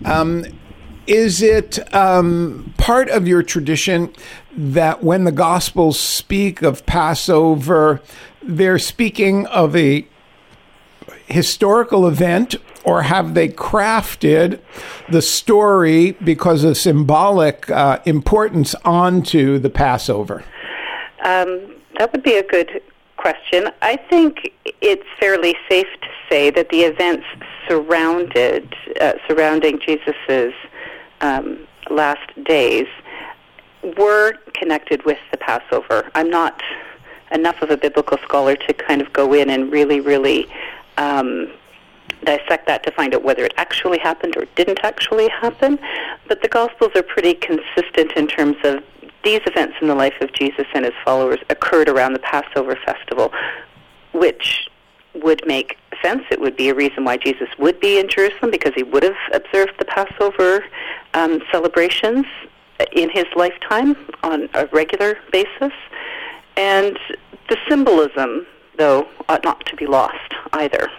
um, 0.05 0.45
is 1.07 1.41
it 1.41 1.93
um, 1.95 2.74
part 2.77 3.09
of 3.09 3.27
your 3.27 3.41
tradition 3.41 4.13
that 4.55 5.03
when 5.03 5.24
the 5.24 5.31
Gospels 5.31 6.00
speak 6.00 6.62
of 6.62 6.86
Passover, 6.86 8.01
they're 8.48 8.80
speaking 8.80 9.46
of 9.48 9.75
a 9.75 10.08
historical 11.27 12.08
event, 12.08 12.56
or 12.84 13.04
have 13.04 13.34
they 13.34 13.50
crafted 13.50 14.60
the 15.10 15.22
story 15.22 16.13
because 16.24 16.63
of 16.63 16.77
symbolic 16.77 17.70
uh, 17.70 18.00
importance 18.06 18.74
onto 18.86 19.60
the 19.60 19.70
Passover? 19.70 20.44
Um, 21.24 21.75
that 21.98 22.12
would 22.13 22.24
be 22.24 22.38
a 22.38 22.44
good 22.44 22.82
question. 23.18 23.70
I 23.82 23.98
think 23.98 24.54
it's 24.82 25.06
fairly 25.20 25.56
safe 25.68 25.88
to 26.01 26.08
say 26.30 26.50
that 26.51 26.70
the 26.70 26.82
events 26.82 27.25
surrounded 27.68 28.74
uh, 29.01 29.13
surrounding 29.27 29.80
Jesus's 29.80 30.54
um, 31.22 31.68
last 31.89 32.32
days 32.46 32.88
were 33.98 34.34
connected 34.54 35.04
with 35.06 35.18
the 35.32 35.38
Passover. 35.38 36.10
I'm 36.16 36.30
not 36.30 36.62
enough 37.31 37.62
of 37.62 37.69
a 37.72 37.77
biblical 37.77 38.17
scholar 38.19 38.55
to 38.55 38.74
kind 38.74 39.01
of 39.01 39.12
go 39.13 39.34
in 39.34 39.50
and 39.50 39.72
really, 39.72 40.00
really 40.00 40.48
um, 40.98 41.51
dissect 42.24 42.67
that 42.67 42.84
to 42.84 42.91
find 42.91 43.13
out 43.13 43.24
whether 43.24 43.43
it 43.43 43.53
actually 43.57 44.00
happened 44.00 44.36
or 44.38 44.46
didn't 44.55 44.79
actually 44.84 45.29
happen. 45.29 45.79
But 46.27 46.41
the 46.41 46.48
Gospels 46.48 46.91
are 46.96 47.03
pretty 47.03 47.34
consistent 47.34 48.12
in 48.13 48.27
terms 48.27 48.57
of 48.63 48.84
these 49.24 49.41
events 49.46 49.75
in 49.81 49.88
the 49.88 49.96
life 49.96 50.13
of 50.22 50.31
Jesus 50.34 50.65
and 50.74 50.86
his 50.86 50.93
followers 51.03 51.39
occurred 51.50 51.89
around 51.89 52.13
the 52.13 52.19
Passover 52.19 52.77
festival, 52.86 53.31
which 54.13 54.69
would 55.15 55.46
make 55.46 55.77
sense. 56.01 56.24
It 56.29 56.39
would 56.39 56.55
be 56.55 56.69
a 56.69 56.75
reason 56.75 57.03
why 57.03 57.17
Jesus 57.17 57.50
would 57.57 57.79
be 57.79 58.00
in 58.00 58.07
Jerusalem 58.07 58.51
because 58.51 58.74
he 58.75 58.84
would 58.84 59.03
have 59.03 59.17
observed 59.34 59.74
the 59.79 59.86
Passover 59.86 60.63
um, 61.13 61.41
celebrations 61.51 62.25
in 62.91 63.10
his 63.10 63.25
lifetime 63.36 63.96
on 64.24 64.50
a 64.53 64.67
regular 64.67 65.17
basis. 65.31 65.74
And 66.58 66.98
the 67.50 67.58
symbolism, 67.70 68.46
though, 68.78 69.08
ought 69.30 69.44
not 69.44 69.66
to 69.68 69.76
be 69.76 69.86
lost 69.86 70.34
either. 70.54 70.90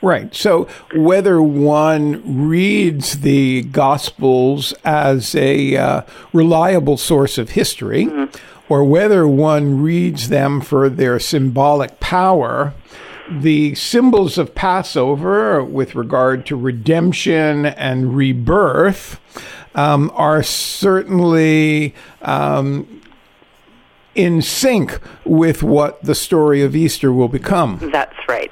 Right. 0.00 0.34
So 0.34 0.68
whether 0.94 1.40
one 1.40 2.46
reads 2.46 3.20
the 3.20 3.62
Gospels 3.62 4.74
as 4.84 5.34
a 5.34 5.76
uh, 5.76 6.02
reliable 6.32 6.96
source 6.96 7.38
of 7.38 7.50
history, 7.50 8.08
or 8.68 8.84
whether 8.84 9.26
one 9.28 9.80
reads 9.82 10.28
them 10.28 10.60
for 10.60 10.88
their 10.88 11.18
symbolic 11.18 12.00
power, 12.00 12.74
the 13.30 13.74
symbols 13.74 14.38
of 14.38 14.54
Passover 14.54 15.62
with 15.62 15.94
regard 15.94 16.46
to 16.46 16.56
redemption 16.56 17.66
and 17.66 18.16
rebirth 18.16 19.20
um, 19.74 20.10
are 20.14 20.42
certainly 20.42 21.94
um, 22.22 23.02
in 24.14 24.42
sync 24.42 24.98
with 25.24 25.62
what 25.62 26.02
the 26.02 26.14
story 26.14 26.62
of 26.62 26.76
Easter 26.76 27.12
will 27.12 27.28
become. 27.28 27.78
That's 27.92 28.16
right. 28.28 28.50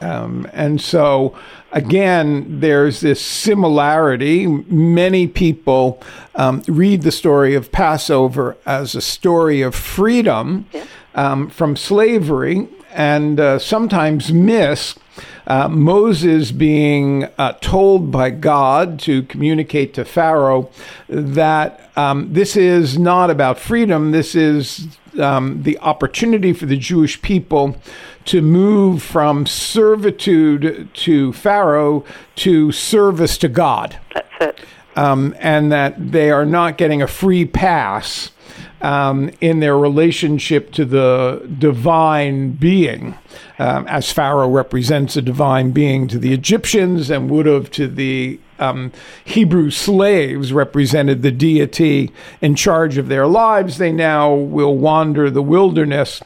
Um, 0.00 0.48
and 0.52 0.80
so, 0.80 1.36
again, 1.72 2.60
there's 2.60 3.00
this 3.00 3.20
similarity. 3.20 4.46
Many 4.46 5.26
people 5.26 6.00
um, 6.34 6.62
read 6.68 7.02
the 7.02 7.10
story 7.10 7.54
of 7.54 7.72
Passover 7.72 8.56
as 8.64 8.94
a 8.94 9.00
story 9.00 9.60
of 9.60 9.74
freedom 9.74 10.66
um, 11.14 11.50
from 11.50 11.74
slavery 11.74 12.68
and 12.98 13.38
uh, 13.38 13.58
sometimes 13.60 14.32
miss 14.32 14.96
uh, 15.46 15.68
Moses 15.68 16.50
being 16.50 17.24
uh, 17.38 17.52
told 17.60 18.10
by 18.10 18.30
God 18.30 18.98
to 19.00 19.22
communicate 19.22 19.94
to 19.94 20.04
Pharaoh 20.04 20.68
that 21.08 21.90
um, 21.96 22.32
this 22.32 22.56
is 22.56 22.98
not 22.98 23.30
about 23.30 23.58
freedom, 23.58 24.10
this 24.10 24.34
is 24.34 24.88
um, 25.18 25.62
the 25.62 25.78
opportunity 25.78 26.52
for 26.52 26.66
the 26.66 26.76
Jewish 26.76 27.22
people 27.22 27.76
to 28.26 28.42
move 28.42 29.00
from 29.02 29.46
servitude 29.46 30.90
to 30.92 31.32
Pharaoh 31.32 32.04
to 32.36 32.72
service 32.72 33.38
to 33.38 33.48
God 33.48 33.98
That's 34.12 34.28
it. 34.40 34.60
um, 34.96 35.36
and 35.38 35.70
that 35.70 36.10
they 36.12 36.30
are 36.32 36.44
not 36.44 36.76
getting 36.76 37.00
a 37.00 37.06
free 37.06 37.44
pass 37.44 38.32
um, 38.80 39.30
in 39.40 39.60
their 39.60 39.76
relationship 39.76 40.72
to 40.72 40.84
the 40.84 41.48
divine 41.58 42.52
being, 42.52 43.16
um, 43.58 43.86
as 43.88 44.12
Pharaoh 44.12 44.48
represents 44.48 45.16
a 45.16 45.22
divine 45.22 45.72
being 45.72 46.08
to 46.08 46.18
the 46.18 46.32
Egyptians 46.32 47.10
and 47.10 47.30
would 47.30 47.46
have 47.46 47.70
to 47.72 47.88
the 47.88 48.38
um, 48.58 48.92
Hebrew 49.24 49.70
slaves 49.70 50.52
represented 50.52 51.22
the 51.22 51.30
deity 51.30 52.10
in 52.40 52.54
charge 52.54 52.98
of 52.98 53.08
their 53.08 53.26
lives. 53.26 53.78
They 53.78 53.92
now 53.92 54.34
will 54.34 54.76
wander 54.76 55.30
the 55.30 55.42
wilderness 55.42 56.20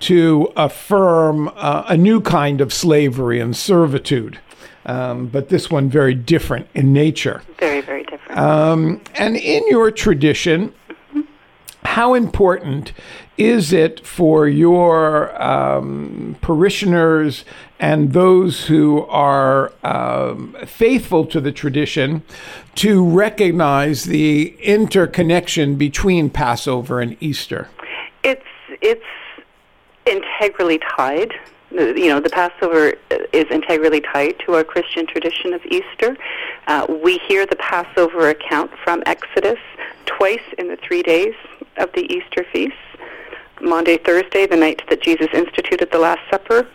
to 0.00 0.52
affirm 0.56 1.50
uh, 1.56 1.84
a 1.88 1.96
new 1.96 2.20
kind 2.20 2.60
of 2.60 2.72
slavery 2.72 3.40
and 3.40 3.56
servitude. 3.56 4.38
Um, 4.86 5.26
but 5.26 5.50
this 5.50 5.70
one 5.70 5.90
very 5.90 6.14
different 6.14 6.66
in 6.74 6.92
nature. 6.92 7.42
Very, 7.58 7.82
very 7.82 8.04
different. 8.04 8.38
Um, 8.38 9.00
and 9.14 9.36
in 9.36 9.66
your 9.68 9.90
tradition, 9.90 10.72
how 11.84 12.14
important 12.14 12.92
is 13.36 13.72
it 13.72 14.04
for 14.06 14.48
your 14.48 15.40
um, 15.42 16.36
parishioners 16.40 17.44
and 17.78 18.12
those 18.12 18.66
who 18.66 19.04
are 19.06 19.72
um, 19.82 20.56
faithful 20.66 21.24
to 21.26 21.40
the 21.40 21.52
tradition 21.52 22.22
to 22.74 23.04
recognize 23.04 24.04
the 24.04 24.56
interconnection 24.62 25.76
between 25.76 26.30
Passover 26.30 27.00
and 27.00 27.16
Easter? 27.20 27.68
It's 28.22 28.42
it's 28.80 29.04
integrally 30.06 30.80
tied. 30.96 31.32
You 31.70 32.08
know, 32.08 32.18
the 32.20 32.30
Passover 32.30 32.94
is 33.32 33.44
integrally 33.50 34.00
tied 34.00 34.38
to 34.46 34.54
our 34.54 34.64
Christian 34.64 35.06
tradition 35.06 35.52
of 35.52 35.60
Easter. 35.66 36.16
Uh, 36.66 36.86
we 37.02 37.18
hear 37.28 37.44
the 37.44 37.56
Passover 37.56 38.30
account 38.30 38.70
from 38.82 39.02
Exodus 39.04 39.58
twice 40.06 40.42
in 40.56 40.68
the 40.68 40.76
three 40.76 41.02
days 41.02 41.34
of 41.78 41.90
the 41.94 42.12
Easter 42.12 42.44
feast. 42.52 42.74
Maundy, 43.60 43.98
Thursday, 43.98 44.46
the 44.46 44.56
night 44.56 44.82
that 44.88 45.02
Jesus 45.02 45.28
instituted 45.32 45.90
the 45.90 45.98
Last 45.98 46.20
Supper, 46.30 46.68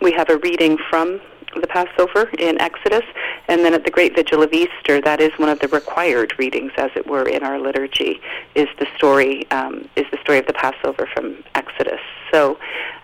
we 0.00 0.12
have 0.12 0.30
a 0.30 0.38
reading 0.38 0.78
from 0.88 1.20
the 1.60 1.66
Passover 1.66 2.30
in 2.38 2.60
Exodus, 2.60 3.02
and 3.48 3.64
then 3.64 3.74
at 3.74 3.84
the 3.84 3.90
Great 3.90 4.14
Vigil 4.14 4.42
of 4.42 4.52
Easter, 4.52 5.00
that 5.00 5.20
is 5.20 5.32
one 5.36 5.48
of 5.48 5.58
the 5.58 5.68
required 5.68 6.32
readings, 6.38 6.72
as 6.76 6.90
it 6.94 7.06
were, 7.06 7.28
in 7.28 7.42
our 7.42 7.58
liturgy, 7.58 8.20
is 8.54 8.68
the 8.78 8.86
story 8.96 9.50
um, 9.50 9.88
is 9.96 10.06
the 10.12 10.18
story 10.22 10.38
of 10.38 10.46
the 10.46 10.52
Passover 10.52 11.08
from 11.12 11.42
Exodus. 11.54 12.00
So, 12.30 12.58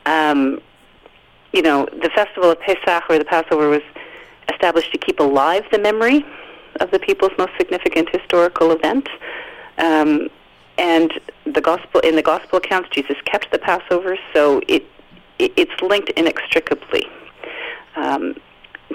um, 0.07 0.61
you 1.53 1.63
know, 1.63 1.87
the 1.87 2.11
festival 2.15 2.51
of 2.51 2.61
Pesach 2.61 3.05
or 3.09 3.19
the 3.19 3.25
Passover 3.25 3.69
was 3.69 3.83
established 4.53 4.93
to 4.93 4.99
keep 4.99 5.19
alive 5.19 5.65
the 5.73 5.79
memory 5.79 6.25
of 6.81 6.91
the 6.91 6.99
people's 6.99 7.33
most 7.39 7.53
significant 7.59 8.09
historical 8.11 8.71
event. 8.71 9.09
Um, 9.79 10.29
and 10.79 11.13
the 11.45 11.61
gospel 11.61 12.01
in 12.01 12.17
the 12.17 12.23
gospel 12.23 12.59
accounts, 12.59 12.89
Jesus 12.91 13.17
kept 13.25 13.51
the 13.51 13.59
Passover, 13.59 14.17
so 14.35 14.61
it, 14.69 14.85
it 15.39 15.53
it's 15.57 15.81
linked 15.83 16.11
inextricably. 16.11 17.07
Um, 17.97 18.35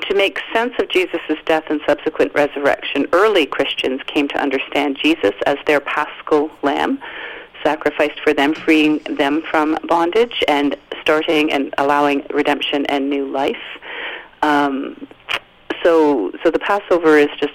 to 0.07 0.15
make 0.15 0.39
sense 0.53 0.73
of 0.79 0.89
Jesus' 0.89 1.37
death 1.45 1.65
and 1.69 1.81
subsequent 1.85 2.33
resurrection, 2.33 3.07
early 3.13 3.45
Christians 3.45 4.01
came 4.07 4.27
to 4.29 4.37
understand 4.41 4.97
Jesus 5.01 5.33
as 5.45 5.57
their 5.67 5.79
paschal 5.79 6.49
lamb, 6.61 6.99
sacrificed 7.63 8.19
for 8.21 8.33
them, 8.33 8.53
freeing 8.53 8.99
them 8.99 9.41
from 9.49 9.77
bondage 9.87 10.43
and 10.47 10.75
starting 11.01 11.51
and 11.51 11.73
allowing 11.77 12.25
redemption 12.31 12.85
and 12.87 13.09
new 13.09 13.27
life. 13.27 13.61
Um, 14.41 15.07
so, 15.83 16.31
so 16.43 16.51
the 16.51 16.59
Passover 16.59 17.17
is 17.17 17.29
just 17.39 17.53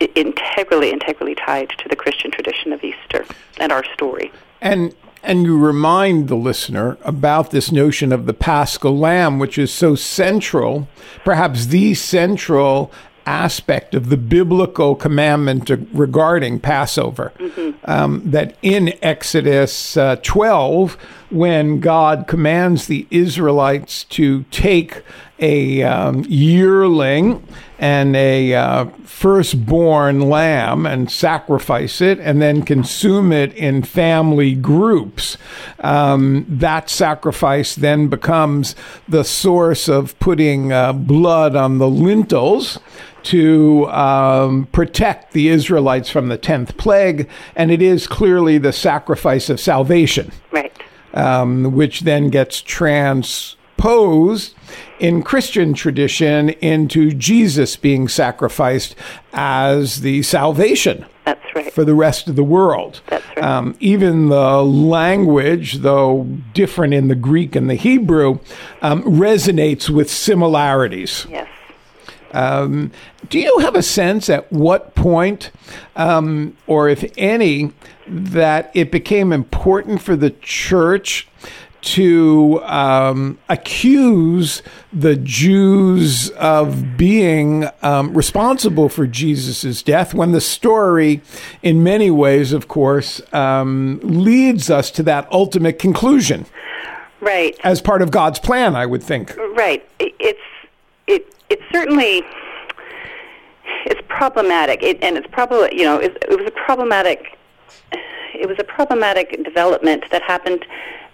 integrally, 0.00 0.90
integrally 0.90 1.34
tied 1.34 1.70
to 1.78 1.88
the 1.88 1.96
Christian 1.96 2.30
tradition 2.30 2.72
of 2.72 2.82
Easter 2.82 3.24
and 3.58 3.72
our 3.72 3.84
story. 3.94 4.32
And 4.60 4.94
and 5.22 5.42
you 5.44 5.58
remind 5.58 6.28
the 6.28 6.36
listener 6.36 6.96
about 7.02 7.50
this 7.50 7.72
notion 7.72 8.12
of 8.12 8.26
the 8.26 8.34
Paschal 8.34 8.96
Lamb, 8.96 9.40
which 9.40 9.58
is 9.58 9.72
so 9.72 9.96
central, 9.96 10.88
perhaps 11.24 11.66
the 11.66 11.94
central 11.94 12.92
aspect 13.26 13.94
of 13.94 14.08
the 14.08 14.16
biblical 14.16 14.94
commandment 14.94 15.70
regarding 15.92 16.60
Passover. 16.60 17.32
Um, 17.84 18.22
that 18.30 18.56
in 18.62 18.94
Exodus 19.02 19.96
uh, 19.96 20.16
12, 20.22 20.96
when 21.30 21.80
God 21.80 22.26
commands 22.26 22.86
the 22.86 23.06
Israelites 23.10 24.04
to 24.04 24.44
take 24.44 25.02
a 25.38 25.82
um, 25.82 26.24
yearling 26.28 27.46
and 27.78 28.16
a 28.16 28.54
uh, 28.54 28.86
firstborn 29.04 30.20
lamb 30.20 30.84
and 30.84 31.10
sacrifice 31.10 32.00
it 32.00 32.18
and 32.18 32.42
then 32.42 32.62
consume 32.62 33.32
it 33.32 33.52
in 33.54 33.82
family 33.82 34.54
groups. 34.54 35.36
Um, 35.80 36.44
that 36.48 36.90
sacrifice 36.90 37.76
then 37.76 38.08
becomes 38.08 38.74
the 39.08 39.22
source 39.22 39.88
of 39.88 40.18
putting 40.18 40.72
uh, 40.72 40.92
blood 40.92 41.54
on 41.54 41.78
the 41.78 41.88
lintels 41.88 42.80
to 43.24 43.86
um, 43.90 44.66
protect 44.72 45.32
the 45.32 45.48
Israelites 45.48 46.08
from 46.08 46.28
the 46.28 46.38
10th 46.38 46.76
plague, 46.78 47.28
and 47.54 47.70
it 47.70 47.82
is 47.82 48.06
clearly 48.06 48.58
the 48.58 48.72
sacrifice 48.72 49.50
of 49.50 49.60
salvation 49.60 50.32
Right. 50.50 50.67
Um, 51.14 51.72
which 51.72 52.00
then 52.00 52.28
gets 52.30 52.60
transposed 52.60 54.54
in 54.98 55.22
Christian 55.22 55.72
tradition 55.74 56.50
into 56.50 57.12
Jesus 57.12 57.76
being 57.76 58.08
sacrificed 58.08 58.94
as 59.32 60.00
the 60.00 60.22
salvation 60.22 61.06
That's 61.24 61.40
right. 61.54 61.72
for 61.72 61.84
the 61.84 61.94
rest 61.94 62.28
of 62.28 62.34
the 62.36 62.42
world. 62.42 63.00
That's 63.06 63.24
right. 63.28 63.44
Um, 63.44 63.76
even 63.78 64.28
the 64.28 64.62
language, 64.64 65.74
though 65.74 66.24
different 66.54 66.94
in 66.94 67.06
the 67.08 67.14
Greek 67.14 67.54
and 67.54 67.70
the 67.70 67.74
Hebrew, 67.76 68.40
um, 68.82 69.02
resonates 69.04 69.88
with 69.88 70.10
similarities. 70.10 71.26
yes. 71.30 71.47
Um, 72.32 72.92
do 73.28 73.38
you 73.38 73.58
have 73.60 73.74
a 73.74 73.82
sense 73.82 74.28
at 74.28 74.50
what 74.52 74.94
point, 74.94 75.50
um, 75.96 76.56
or 76.66 76.88
if 76.88 77.04
any, 77.16 77.72
that 78.06 78.70
it 78.74 78.90
became 78.90 79.32
important 79.32 80.02
for 80.02 80.16
the 80.16 80.30
church 80.30 81.28
to 81.80 82.60
um, 82.64 83.38
accuse 83.48 84.62
the 84.92 85.14
Jews 85.14 86.30
of 86.30 86.96
being 86.96 87.68
um, 87.82 88.12
responsible 88.14 88.88
for 88.88 89.06
Jesus' 89.06 89.82
death 89.82 90.12
when 90.12 90.32
the 90.32 90.40
story, 90.40 91.22
in 91.62 91.84
many 91.84 92.10
ways, 92.10 92.52
of 92.52 92.66
course, 92.66 93.20
um, 93.32 94.00
leads 94.02 94.70
us 94.70 94.90
to 94.92 95.02
that 95.04 95.28
ultimate 95.30 95.78
conclusion 95.78 96.46
Right. 97.20 97.56
as 97.62 97.80
part 97.80 98.02
of 98.02 98.10
God's 98.10 98.38
plan, 98.40 98.74
I 98.74 98.84
would 98.86 99.02
think. 99.02 99.36
Right. 99.36 99.88
It's 99.98 100.18
it 100.18 100.38
it's 101.06 101.37
certainly 101.72 102.22
it's 103.86 104.00
problematic, 104.08 104.82
it, 104.82 105.02
and 105.02 105.16
it's 105.16 105.26
probably 105.30 105.70
you 105.72 105.84
know 105.84 105.98
it, 105.98 106.16
it 106.28 106.38
was 106.38 106.46
a 106.46 106.50
problematic 106.50 107.38
it 108.34 108.48
was 108.48 108.58
a 108.58 108.64
problematic 108.64 109.42
development 109.44 110.04
that 110.10 110.22
happened 110.22 110.64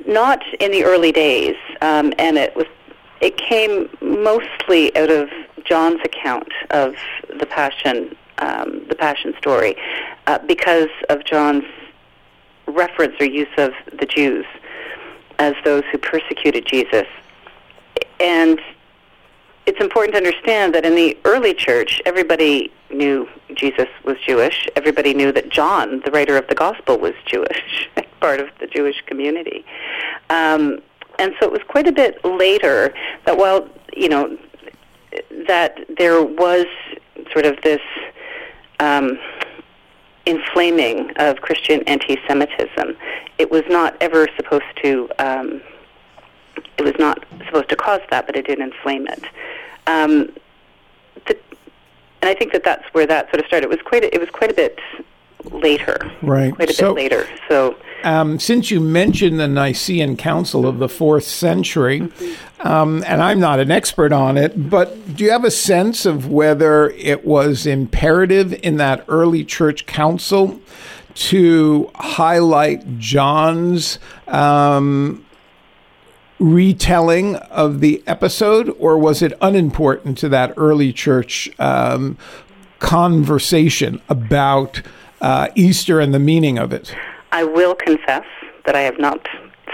not 0.07 0.43
in 0.61 0.71
the 0.71 0.85
early 0.85 1.13
days, 1.13 1.57
um, 1.81 2.13
and 2.19 2.37
it 2.37 2.55
was 2.57 2.67
it 3.21 3.37
came 3.37 3.89
mostly 4.03 4.95
out 4.97 5.11
of 5.11 5.29
John's 5.65 6.01
account 6.05 6.53
of 6.71 6.95
the 7.39 7.47
passion 7.47 8.17
um, 8.39 8.87
the 8.89 8.97
passion 8.97 9.35
story 9.39 9.77
uh, 10.27 10.39
because 10.47 10.91
of 11.09 11.25
John's 11.25 11.65
reference 12.67 13.15
or 13.21 13.27
use 13.27 13.49
of 13.57 13.73
the 13.99 14.07
Jews 14.07 14.47
as 15.39 15.55
those 15.65 15.83
who 15.91 15.99
persecuted 15.99 16.67
Jesus. 16.67 17.07
And 18.21 18.61
it's 19.67 19.81
important 19.81 20.15
to 20.15 20.19
understand 20.19 20.75
that 20.75 20.85
in 20.85 20.95
the 20.95 21.17
early 21.25 21.55
church, 21.55 22.01
everybody 22.05 22.71
knew 22.91 23.29
Jesus 23.55 23.89
was 24.05 24.17
Jewish. 24.27 24.69
Everybody 24.77 25.15
knew 25.15 25.33
that 25.33 25.49
John, 25.49 26.03
the 26.05 26.11
writer 26.11 26.37
of 26.37 26.47
the 26.49 26.55
gospel, 26.55 26.99
was 26.99 27.15
Jewish, 27.25 27.89
part 28.21 28.41
of 28.41 28.49
the 28.61 28.67
Jewish 28.67 29.03
community. 29.07 29.65
Um, 30.31 30.81
and 31.19 31.35
so 31.41 31.47
it 31.47 31.53
was 31.53 31.63
quite 31.69 31.87
a 31.87 31.93
bit 31.93 32.23
later 32.25 32.93
that 33.25 33.37
while, 33.39 33.69
you 33.97 34.09
know, 34.09 34.37
that 35.47 35.79
there 35.97 36.23
was 36.23 36.67
sort 37.33 37.47
of 37.47 37.61
this 37.63 37.81
um, 38.81 39.19
inflaming 40.27 41.11
of 41.17 41.41
Christian 41.41 41.83
anti-Semitism, 41.87 42.97
it 43.39 43.51
was 43.51 43.63
not 43.69 43.97
ever 44.01 44.29
supposed 44.37 44.65
to 44.83 45.09
um, 45.19 45.63
it 46.77 46.83
was 46.83 46.95
not 46.99 47.25
supposed 47.47 47.69
to 47.69 47.77
cause 47.77 48.01
that, 48.11 48.27
but 48.27 48.37
it 48.37 48.47
did 48.47 48.59
inflame 48.59 49.07
it. 49.07 49.25
Um, 49.87 50.31
the, 51.27 51.37
and 52.23 52.31
I 52.31 52.35
think 52.35 52.53
that 52.53 52.65
that's 52.65 52.85
where 52.93 53.07
that 53.07 53.29
sort 53.31 53.41
of 53.41 53.47
started. 53.47 53.67
It 53.67 53.71
was 53.71 53.81
quite 53.85 54.05
a, 54.05 54.15
it 54.15 54.21
was 54.21 54.31
quite 54.31 54.51
a 54.51 54.55
bit 54.55 54.79
later, 55.51 56.11
Right. 56.23 56.55
Quite 56.55 56.71
a 56.71 56.73
So- 56.73 56.95
bit 56.95 57.03
later. 57.03 57.29
So 57.49 57.77
Um, 58.03 58.39
since 58.39 58.71
you 58.71 58.81
mentioned 58.81 59.39
the 59.41 59.47
Nicene 59.49 60.17
Council 60.17 60.67
of 60.67 60.79
the 60.79 60.89
fourth 60.89 61.25
century, 61.25 62.09
um, 62.61 63.03
and 63.07 63.23
I'm 63.23 63.41
not 63.41 63.61
an 63.61 63.71
expert 63.71 64.13
on 64.13 64.37
it, 64.39 64.69
but 64.71 65.17
do 65.17 65.25
you 65.25 65.31
have 65.31 65.45
a 65.45 65.51
sense 65.51 66.05
of 66.07 66.31
whether 66.31 66.91
it 66.91 67.25
was 67.27 67.67
imperative 67.67 68.59
in 68.63 68.77
that 68.79 69.05
early 69.09 69.45
church 69.45 69.85
council 69.87 70.61
to 71.15 71.91
highlight 71.97 72.99
John's 72.99 73.99
um, 74.29 75.24
retelling 76.45 77.37
of 77.37 77.81
the 77.81 78.03
episode, 78.07 78.69
or 78.79 78.99
was 78.99 79.23
it 79.23 79.33
unimportant 79.41 80.19
to 80.19 80.29
that 80.29 80.53
early 80.57 80.93
church 80.93 81.51
um, 81.59 82.19
conversation 82.79 84.01
about 84.09 84.83
uh, 85.21 85.49
Easter 85.55 86.01
and 86.01 86.13
the 86.13 86.19
meaning 86.19 86.59
of 86.59 86.73
it? 86.73 86.95
I 87.33 87.45
will 87.45 87.75
confess 87.75 88.25
that 88.67 88.77
I 88.77 88.81
have 88.83 88.99
not 88.99 89.27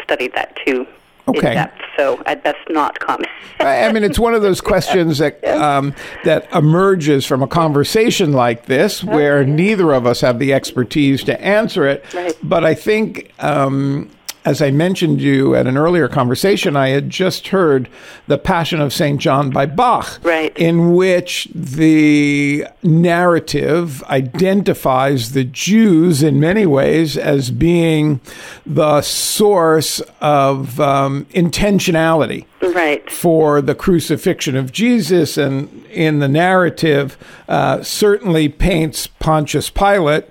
studied 0.02 0.32
that 0.34 0.56
too 0.64 0.86
Okay. 1.28 1.48
in 1.48 1.54
depth. 1.54 1.80
So 1.96 2.20
I'd 2.26 2.42
best 2.42 2.58
not 2.70 2.98
comment. 2.98 3.28
I 3.60 3.84
I 3.84 3.92
mean, 3.92 4.02
it's 4.04 4.18
one 4.18 4.34
of 4.34 4.42
those 4.42 4.60
questions 4.72 5.18
that 5.18 5.44
um, 5.46 5.94
that 6.24 6.50
emerges 6.52 7.26
from 7.26 7.42
a 7.42 7.46
conversation 7.46 8.32
like 8.32 8.66
this, 8.66 9.04
where 9.04 9.44
neither 9.44 9.92
of 9.92 10.06
us 10.06 10.22
have 10.22 10.38
the 10.38 10.52
expertise 10.52 11.22
to 11.24 11.40
answer 11.40 11.86
it. 11.86 12.04
Right. 12.14 12.36
But 12.42 12.64
I 12.64 12.74
think, 12.74 13.32
um, 13.38 14.10
as 14.44 14.62
I 14.62 14.70
mentioned 14.70 15.20
you 15.20 15.54
at 15.54 15.66
an 15.66 15.76
earlier 15.76 16.08
conversation, 16.08 16.76
I 16.76 16.88
had 16.88 17.10
just 17.10 17.48
heard 17.48 17.88
the 18.26 18.38
Passion 18.38 18.80
of 18.80 18.92
Saint 18.92 19.20
John 19.20 19.50
by 19.50 19.66
Bach, 19.66 20.18
Right. 20.22 20.56
in 20.56 20.94
which 20.94 21.48
the 21.54 22.64
narrative 22.82 24.02
identifies 24.04 25.32
the 25.32 25.44
Jews 25.44 26.22
in 26.22 26.40
many 26.40 26.64
ways 26.66 27.16
as 27.16 27.50
being 27.50 28.20
the 28.64 29.02
source 29.02 30.00
of 30.20 30.80
um, 30.80 31.26
intentionality 31.34 32.46
right. 32.62 33.10
for 33.10 33.60
the 33.60 33.74
crucifixion 33.74 34.56
of 34.56 34.72
Jesus, 34.72 35.36
and 35.36 35.84
in 35.86 36.18
the 36.18 36.28
narrative, 36.28 37.16
uh, 37.48 37.82
certainly 37.82 38.48
paints 38.48 39.06
Pontius 39.06 39.70
Pilate, 39.70 40.26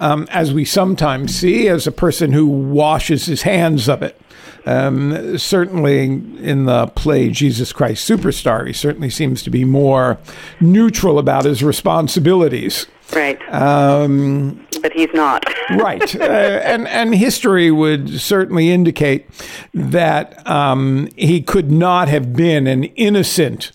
um, 0.00 0.26
as 0.30 0.52
we 0.52 0.64
sometimes 0.64 1.34
see, 1.34 1.68
as 1.68 1.86
a 1.86 1.92
person 1.92 2.32
who 2.32 2.46
washes 2.46 3.26
his 3.26 3.42
hands 3.42 3.88
of 3.88 4.02
it. 4.02 4.20
Um, 4.66 5.36
certainly 5.36 6.04
in 6.04 6.64
the 6.64 6.86
play 6.88 7.28
Jesus 7.28 7.72
Christ 7.72 8.08
Superstar, 8.08 8.66
he 8.66 8.72
certainly 8.72 9.10
seems 9.10 9.42
to 9.42 9.50
be 9.50 9.64
more 9.64 10.18
neutral 10.58 11.18
about 11.18 11.44
his 11.44 11.62
responsibilities. 11.62 12.86
Right. 13.12 13.40
Um, 13.52 14.66
but 14.82 14.92
he's 14.92 15.12
not. 15.14 15.44
right, 15.76 16.14
uh, 16.16 16.24
and 16.24 16.86
and 16.88 17.14
history 17.14 17.70
would 17.70 18.20
certainly 18.20 18.70
indicate 18.70 19.26
that 19.72 20.46
um, 20.46 21.08
he 21.16 21.40
could 21.40 21.70
not 21.70 22.08
have 22.08 22.34
been 22.34 22.66
an 22.66 22.84
innocent 22.84 23.72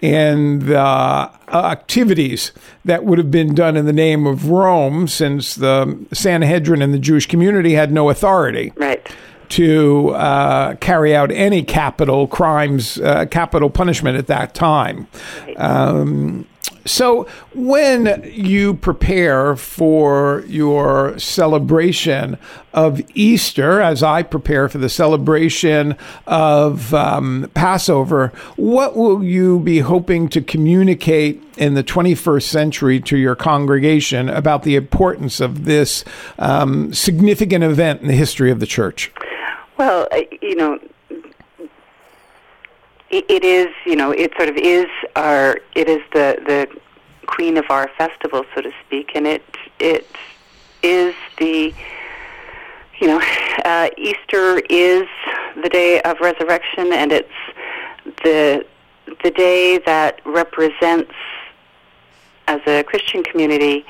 in 0.00 0.60
the 0.66 1.30
activities 1.48 2.52
that 2.84 3.04
would 3.04 3.18
have 3.18 3.30
been 3.30 3.54
done 3.54 3.76
in 3.76 3.86
the 3.86 3.92
name 3.92 4.26
of 4.26 4.48
Rome, 4.48 5.08
since 5.08 5.54
the 5.54 6.06
Sanhedrin 6.12 6.82
and 6.82 6.92
the 6.92 6.98
Jewish 6.98 7.26
community 7.26 7.74
had 7.74 7.92
no 7.92 8.10
authority 8.10 8.72
right. 8.76 9.06
to 9.50 10.10
uh, 10.10 10.74
carry 10.76 11.14
out 11.14 11.30
any 11.30 11.62
capital 11.62 12.26
crimes, 12.26 12.98
uh, 13.00 13.26
capital 13.26 13.70
punishment 13.70 14.16
at 14.16 14.26
that 14.26 14.54
time. 14.54 15.08
Um, 15.56 16.46
so, 16.84 17.26
when 17.54 18.22
you 18.32 18.74
prepare 18.74 19.56
for 19.56 20.44
your 20.46 21.18
celebration 21.18 22.38
of 22.72 23.00
Easter, 23.14 23.80
as 23.80 24.02
I 24.02 24.22
prepare 24.22 24.68
for 24.68 24.78
the 24.78 24.88
celebration 24.88 25.96
of 26.26 26.94
um, 26.94 27.50
Passover, 27.54 28.32
what 28.56 28.96
will 28.96 29.24
you 29.24 29.58
be 29.60 29.80
hoping 29.80 30.28
to 30.28 30.40
communicate 30.40 31.42
in 31.56 31.74
the 31.74 31.82
21st 31.84 32.42
century 32.42 33.00
to 33.00 33.16
your 33.16 33.34
congregation 33.34 34.28
about 34.28 34.62
the 34.62 34.76
importance 34.76 35.40
of 35.40 35.64
this 35.64 36.04
um, 36.38 36.92
significant 36.92 37.64
event 37.64 38.02
in 38.02 38.08
the 38.08 38.14
history 38.14 38.50
of 38.50 38.60
the 38.60 38.66
church? 38.66 39.12
Well, 39.78 40.06
uh, 40.12 40.20
you 40.40 40.54
know, 40.54 40.78
it, 43.28 43.44
is, 43.44 43.68
you 43.84 43.96
know, 43.96 44.10
it 44.10 44.32
sort 44.36 44.48
of 44.48 44.56
is 44.56 44.86
our, 45.14 45.58
it 45.74 45.88
is 45.88 46.00
the 46.12 46.38
the 46.46 46.68
queen 47.26 47.56
of 47.56 47.64
our 47.70 47.90
festival, 47.98 48.44
so 48.54 48.62
to 48.62 48.72
speak, 48.84 49.12
and 49.14 49.26
it 49.26 49.42
it 49.78 50.06
is 50.82 51.14
the, 51.38 51.74
you 53.00 53.06
know, 53.06 53.20
uh, 53.64 53.88
Easter 53.96 54.58
is 54.70 55.04
the 55.62 55.68
day 55.68 56.00
of 56.02 56.18
resurrection, 56.20 56.92
and 56.92 57.12
it's 57.12 57.28
the 58.24 58.64
the 59.22 59.30
day 59.30 59.78
that 59.78 60.20
represents, 60.24 61.14
as 62.48 62.60
a 62.66 62.82
Christian 62.82 63.22
community, 63.22 63.84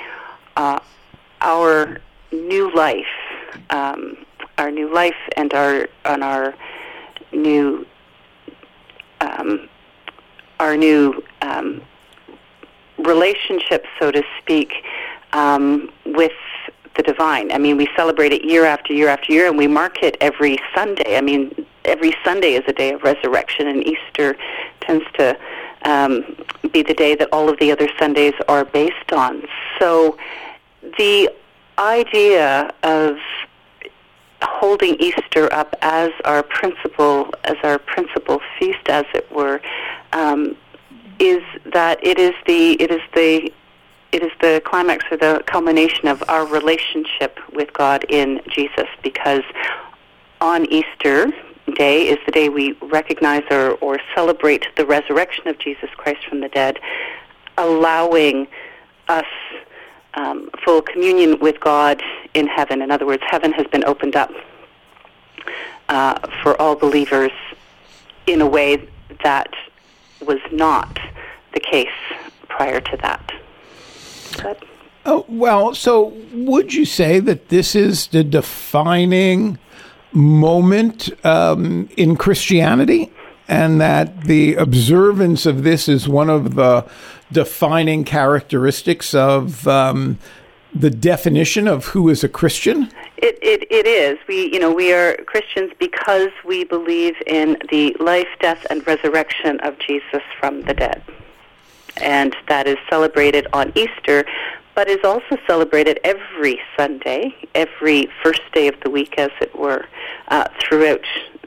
uh, 0.56 0.78
our 1.40 1.98
new 2.32 2.74
life, 2.74 3.06
um, 3.70 4.16
our 4.58 4.70
new 4.70 4.92
life, 4.92 5.16
and 5.36 5.52
our 5.54 5.88
on 6.04 6.22
our 6.22 6.54
new 7.32 7.86
um, 9.20 9.68
our 10.60 10.76
new 10.76 11.22
um, 11.42 11.82
relationship, 12.98 13.84
so 13.98 14.10
to 14.10 14.22
speak, 14.40 14.72
um, 15.32 15.90
with 16.04 16.32
the 16.96 17.02
divine. 17.02 17.52
I 17.52 17.58
mean, 17.58 17.76
we 17.76 17.88
celebrate 17.94 18.32
it 18.32 18.44
year 18.44 18.64
after 18.64 18.92
year 18.92 19.08
after 19.08 19.32
year, 19.32 19.48
and 19.48 19.58
we 19.58 19.66
mark 19.66 20.02
it 20.02 20.16
every 20.20 20.58
Sunday. 20.74 21.16
I 21.16 21.20
mean, 21.20 21.66
every 21.84 22.14
Sunday 22.24 22.54
is 22.54 22.64
a 22.66 22.72
day 22.72 22.92
of 22.92 23.02
resurrection, 23.02 23.68
and 23.68 23.86
Easter 23.86 24.36
tends 24.80 25.04
to 25.18 25.38
um, 25.82 26.24
be 26.72 26.82
the 26.82 26.94
day 26.94 27.14
that 27.14 27.28
all 27.32 27.48
of 27.48 27.58
the 27.58 27.70
other 27.70 27.88
Sundays 27.98 28.34
are 28.48 28.64
based 28.64 29.12
on. 29.12 29.42
So, 29.78 30.16
the 30.98 31.30
idea 31.78 32.72
of 32.82 33.16
holding 34.46 34.96
Easter 35.00 35.52
up 35.52 35.74
as 35.82 36.10
our 36.24 36.42
principal, 36.42 37.32
as 37.44 37.56
our 37.62 37.78
principal 37.78 38.40
feast, 38.58 38.88
as 38.88 39.04
it 39.14 39.30
were, 39.32 39.60
um, 40.12 40.56
is 41.18 41.42
that 41.72 42.04
it 42.04 42.18
is 42.18 42.34
the 42.46 42.80
it 42.80 42.90
is 42.90 43.00
the 43.14 43.52
it 44.12 44.22
is 44.22 44.32
the 44.40 44.62
climax 44.64 45.04
or 45.10 45.16
the 45.16 45.42
culmination 45.46 46.08
of 46.08 46.22
our 46.28 46.46
relationship 46.46 47.38
with 47.52 47.72
God 47.72 48.04
in 48.08 48.40
Jesus 48.48 48.86
because 49.02 49.42
on 50.40 50.66
Easter 50.66 51.32
day 51.74 52.08
is 52.08 52.18
the 52.26 52.32
day 52.32 52.48
we 52.48 52.72
recognize 52.80 53.42
or, 53.50 53.72
or 53.74 53.98
celebrate 54.14 54.66
the 54.76 54.86
resurrection 54.86 55.48
of 55.48 55.58
Jesus 55.58 55.90
Christ 55.96 56.24
from 56.28 56.40
the 56.40 56.48
dead, 56.48 56.78
allowing 57.58 58.46
us 59.08 59.26
um, 60.16 60.50
full 60.64 60.82
communion 60.82 61.38
with 61.38 61.60
God 61.60 62.02
in 62.34 62.46
heaven. 62.46 62.82
In 62.82 62.90
other 62.90 63.06
words, 63.06 63.22
heaven 63.26 63.52
has 63.52 63.66
been 63.68 63.84
opened 63.84 64.16
up 64.16 64.30
uh, 65.88 66.18
for 66.42 66.60
all 66.60 66.74
believers 66.74 67.32
in 68.26 68.40
a 68.40 68.46
way 68.46 68.88
that 69.22 69.52
was 70.26 70.40
not 70.50 70.98
the 71.52 71.60
case 71.60 71.88
prior 72.48 72.80
to 72.80 72.96
that. 72.98 73.32
But, 74.42 74.62
Oh, 75.08 75.24
well, 75.28 75.72
so 75.72 76.12
would 76.32 76.74
you 76.74 76.84
say 76.84 77.20
that 77.20 77.48
this 77.48 77.76
is 77.76 78.08
the 78.08 78.24
defining 78.24 79.56
moment 80.12 81.10
um, 81.24 81.88
in 81.96 82.16
Christianity? 82.16 83.12
And 83.46 83.80
that 83.80 84.24
the 84.24 84.56
observance 84.56 85.46
of 85.46 85.62
this 85.62 85.88
is 85.88 86.08
one 86.08 86.28
of 86.28 86.56
the 86.56 86.84
defining 87.32 88.04
characteristics 88.04 89.14
of 89.14 89.66
um, 89.66 90.18
the 90.74 90.90
definition 90.90 91.66
of 91.66 91.86
who 91.86 92.08
is 92.08 92.22
a 92.22 92.28
Christian? 92.28 92.90
It, 93.16 93.38
it, 93.42 93.66
it 93.70 93.86
is. 93.86 94.18
We, 94.28 94.52
you 94.52 94.58
know, 94.58 94.72
we 94.72 94.92
are 94.92 95.16
Christians 95.26 95.72
because 95.78 96.30
we 96.44 96.64
believe 96.64 97.14
in 97.26 97.56
the 97.70 97.96
life, 97.98 98.28
death, 98.40 98.66
and 98.68 98.86
resurrection 98.86 99.58
of 99.60 99.78
Jesus 99.78 100.22
from 100.38 100.62
the 100.62 100.74
dead. 100.74 101.02
And 101.98 102.36
that 102.48 102.66
is 102.66 102.76
celebrated 102.90 103.46
on 103.54 103.72
Easter, 103.74 104.24
but 104.74 104.88
is 104.88 105.02
also 105.02 105.38
celebrated 105.46 105.98
every 106.04 106.60
Sunday, 106.76 107.34
every 107.54 108.08
first 108.22 108.42
day 108.52 108.68
of 108.68 108.78
the 108.80 108.90
week, 108.90 109.14
as 109.16 109.30
it 109.40 109.58
were, 109.58 109.86
uh, 110.28 110.48
throughout 110.60 111.00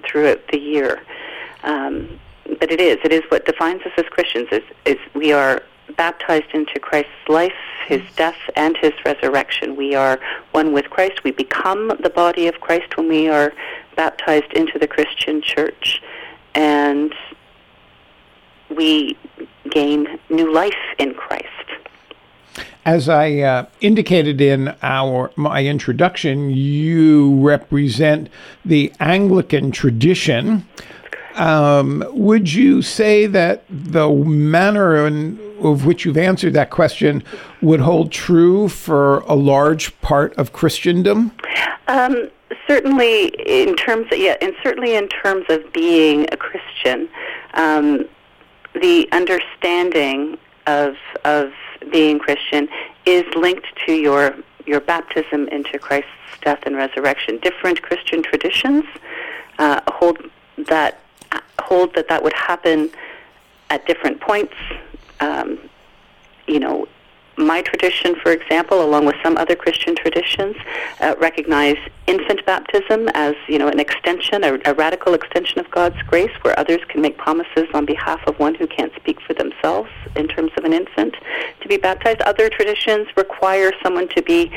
throughout 0.03 0.41
the 0.51 0.57
year. 0.57 1.03
Um, 1.63 2.19
but 2.59 2.71
it 2.71 2.81
is. 2.81 2.97
It 3.03 3.13
is 3.13 3.21
what 3.29 3.45
defines 3.45 3.81
us 3.83 3.91
as 3.97 4.05
Christians. 4.05 4.47
Is, 4.51 4.63
is 4.85 4.97
we 5.13 5.31
are 5.31 5.61
baptized 5.97 6.51
into 6.53 6.79
Christ's 6.79 7.11
life, 7.27 7.53
his 7.87 8.01
death, 8.15 8.37
and 8.55 8.77
his 8.77 8.93
resurrection. 9.05 9.75
We 9.75 9.95
are 9.95 10.19
one 10.51 10.73
with 10.73 10.89
Christ. 10.89 11.23
We 11.23 11.31
become 11.31 11.91
the 12.01 12.09
body 12.09 12.47
of 12.47 12.59
Christ 12.61 12.97
when 12.97 13.07
we 13.07 13.29
are 13.29 13.53
baptized 13.95 14.53
into 14.53 14.79
the 14.79 14.87
Christian 14.87 15.41
church. 15.41 16.01
And 16.55 17.13
we 18.69 19.17
gain 19.69 20.19
new 20.29 20.53
life 20.53 20.73
in 20.97 21.13
Christ. 21.13 21.45
As 22.85 23.09
I 23.09 23.37
uh, 23.39 23.65
indicated 23.81 24.41
in 24.41 24.73
our 24.81 25.31
my 25.35 25.65
introduction, 25.65 26.49
you 26.49 27.35
represent 27.39 28.29
the 28.65 28.91
Anglican 28.99 29.71
tradition. 29.71 30.67
Um, 31.35 32.03
would 32.11 32.51
you 32.51 32.81
say 32.81 33.25
that 33.27 33.63
the 33.69 34.09
manner 34.09 35.05
in, 35.05 35.37
of 35.63 35.85
which 35.85 36.05
you've 36.05 36.17
answered 36.17 36.53
that 36.53 36.69
question 36.69 37.23
would 37.61 37.79
hold 37.81 38.11
true 38.11 38.67
for 38.67 39.19
a 39.19 39.35
large 39.35 39.99
part 40.01 40.33
of 40.37 40.53
Christendom? 40.53 41.31
Um, 41.87 42.29
certainly, 42.67 43.27
in 43.45 43.75
terms, 43.75 44.07
of, 44.11 44.17
yeah, 44.17 44.37
and 44.41 44.53
certainly 44.63 44.95
in 44.95 45.07
terms 45.09 45.45
of 45.49 45.71
being 45.73 46.27
a 46.31 46.37
Christian, 46.37 47.09
um, 47.53 48.07
the 48.73 49.07
understanding 49.11 50.37
of 50.67 50.95
of 51.25 51.51
being 51.91 52.19
Christian 52.19 52.69
is 53.05 53.23
linked 53.35 53.67
to 53.85 53.93
your 53.93 54.35
your 54.65 54.79
baptism 54.79 55.47
into 55.47 55.79
Christ's 55.79 56.09
death 56.41 56.59
and 56.63 56.75
resurrection. 56.75 57.39
Different 57.41 57.81
Christian 57.81 58.21
traditions 58.21 58.85
uh, 59.57 59.81
hold 59.87 60.19
that 60.57 60.99
hold 61.59 61.95
that 61.95 62.07
that 62.09 62.23
would 62.23 62.33
happen 62.33 62.89
at 63.69 63.85
different 63.85 64.19
points. 64.19 64.53
Um, 65.19 65.59
you 66.47 66.59
know, 66.59 66.87
my 67.39 67.61
tradition, 67.61 68.15
for 68.21 68.31
example, 68.31 68.83
along 68.83 69.05
with 69.05 69.15
some 69.23 69.37
other 69.37 69.55
Christian 69.55 69.95
traditions, 69.95 70.55
uh, 70.99 71.15
recognize 71.19 71.77
infant 72.05 72.45
baptism 72.45 73.07
as 73.13 73.33
you 73.47 73.57
know 73.57 73.69
an 73.69 73.79
extension, 73.79 74.43
a, 74.43 74.59
a 74.65 74.73
radical 74.73 75.13
extension 75.13 75.59
of 75.59 75.71
God's 75.71 76.01
grace, 76.03 76.31
where 76.41 76.57
others 76.59 76.81
can 76.89 77.01
make 77.01 77.17
promises 77.17 77.67
on 77.73 77.85
behalf 77.85 78.19
of 78.27 78.37
one 78.39 78.55
who 78.55 78.67
can't 78.67 78.93
speak 78.95 79.21
for 79.21 79.33
themselves 79.33 79.89
in 80.15 80.27
terms 80.27 80.51
of 80.57 80.65
an 80.65 80.73
infant 80.73 81.15
to 81.61 81.67
be 81.67 81.77
baptized. 81.77 82.21
Other 82.21 82.49
traditions 82.49 83.07
require 83.15 83.71
someone 83.81 84.09
to 84.09 84.21
be 84.21 84.51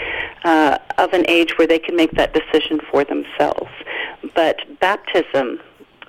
uh, 0.45 0.79
of 0.99 1.13
an 1.13 1.25
age 1.29 1.57
where 1.59 1.69
they 1.69 1.79
can 1.79 1.95
make 1.95 2.11
that 2.13 2.35
decision 2.35 2.81
for 2.91 3.05
themselves. 3.05 3.71
But 4.35 4.57
baptism 4.81 5.61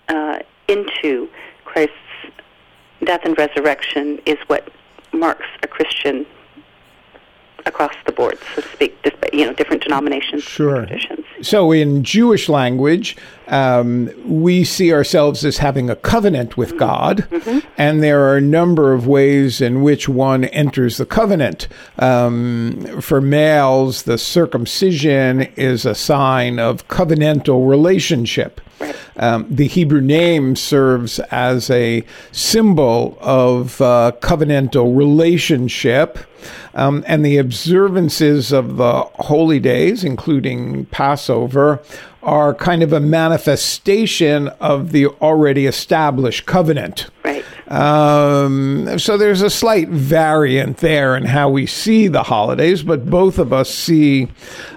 uh, 0.08 0.40
into 0.68 1.30
Christ's 1.66 1.94
death 3.06 3.22
and 3.24 3.38
resurrection 3.38 4.20
is 4.26 4.38
what 4.48 4.70
marks 5.12 5.46
a 5.62 5.68
Christian 5.68 6.26
across 7.66 7.94
the 8.06 8.12
board, 8.12 8.38
so 8.56 8.62
to 8.62 8.68
speak, 8.70 8.98
you 9.32 9.46
know, 9.46 9.54
different 9.54 9.82
denominations, 9.84 10.44
Sure. 10.44 10.86
traditions. 10.86 11.26
So, 11.42 11.72
in 11.72 12.04
Jewish 12.04 12.50
language, 12.50 13.16
um, 13.48 14.10
we 14.26 14.64
see 14.64 14.94
ourselves 14.94 15.44
as 15.46 15.58
having 15.58 15.90
a 15.90 15.96
covenant 15.96 16.58
with 16.58 16.78
God, 16.78 17.28
and 17.78 18.02
there 18.02 18.24
are 18.30 18.38
a 18.38 18.42
number 18.42 18.94
of 18.94 19.08
ways 19.08 19.62
in 19.62 19.82
which 19.82 20.08
one 20.08 20.46
enters 20.46 20.98
the 20.98 21.06
covenant. 21.06 21.68
Um, 22.00 23.02
for 23.02 23.22
males, 23.22 24.04
the 24.04 24.18
circumcision 24.18 25.42
is 25.56 25.86
a 25.86 25.96
sign 25.96 26.60
of 26.60 26.88
covenantal 26.88 27.68
relationship. 27.70 28.62
Um, 29.18 29.46
the 29.50 29.68
Hebrew 29.68 30.02
name 30.02 30.56
serves 30.56 31.20
as 31.32 31.70
a 31.70 32.04
symbol 32.32 33.18
of 33.22 33.80
uh, 33.80 34.14
covenantal 34.22 34.96
relationship. 34.98 36.20
um, 36.74 37.04
and 37.08 37.26
the 37.26 37.38
observances 37.38 38.52
of 38.52 38.78
the 38.78 39.02
holy 39.02 39.60
days, 39.60 40.04
including 40.04 40.86
Passover, 40.88 41.82
are 42.24 42.54
kind 42.54 42.82
of 42.82 42.94
a 42.94 43.00
manifestation 43.00 44.48
of 44.60 44.92
the 44.92 45.08
already 45.08 45.66
established 45.66 46.46
covenant. 46.46 47.08
Right. 47.24 47.44
Um, 47.68 49.00
so 49.00 49.18
there's 49.18 49.42
a 49.42 49.50
slight 49.50 49.90
variant 49.90 50.78
there 50.78 51.16
in 51.16 51.26
how 51.26 51.50
we 51.50 51.66
see 51.66 52.08
the 52.08 52.24
holidays, 52.24 52.84
but 52.84 53.10
both 53.10 53.40
of 53.40 53.52
us 53.52 53.70
see 53.70 54.28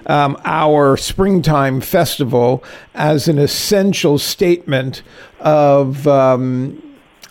um, 0.07 0.37
our 0.45 0.97
springtime 0.97 1.81
festival 1.81 2.63
as 2.93 3.27
an 3.27 3.37
essential 3.39 4.17
statement 4.17 5.03
of 5.39 6.07
um, 6.07 6.81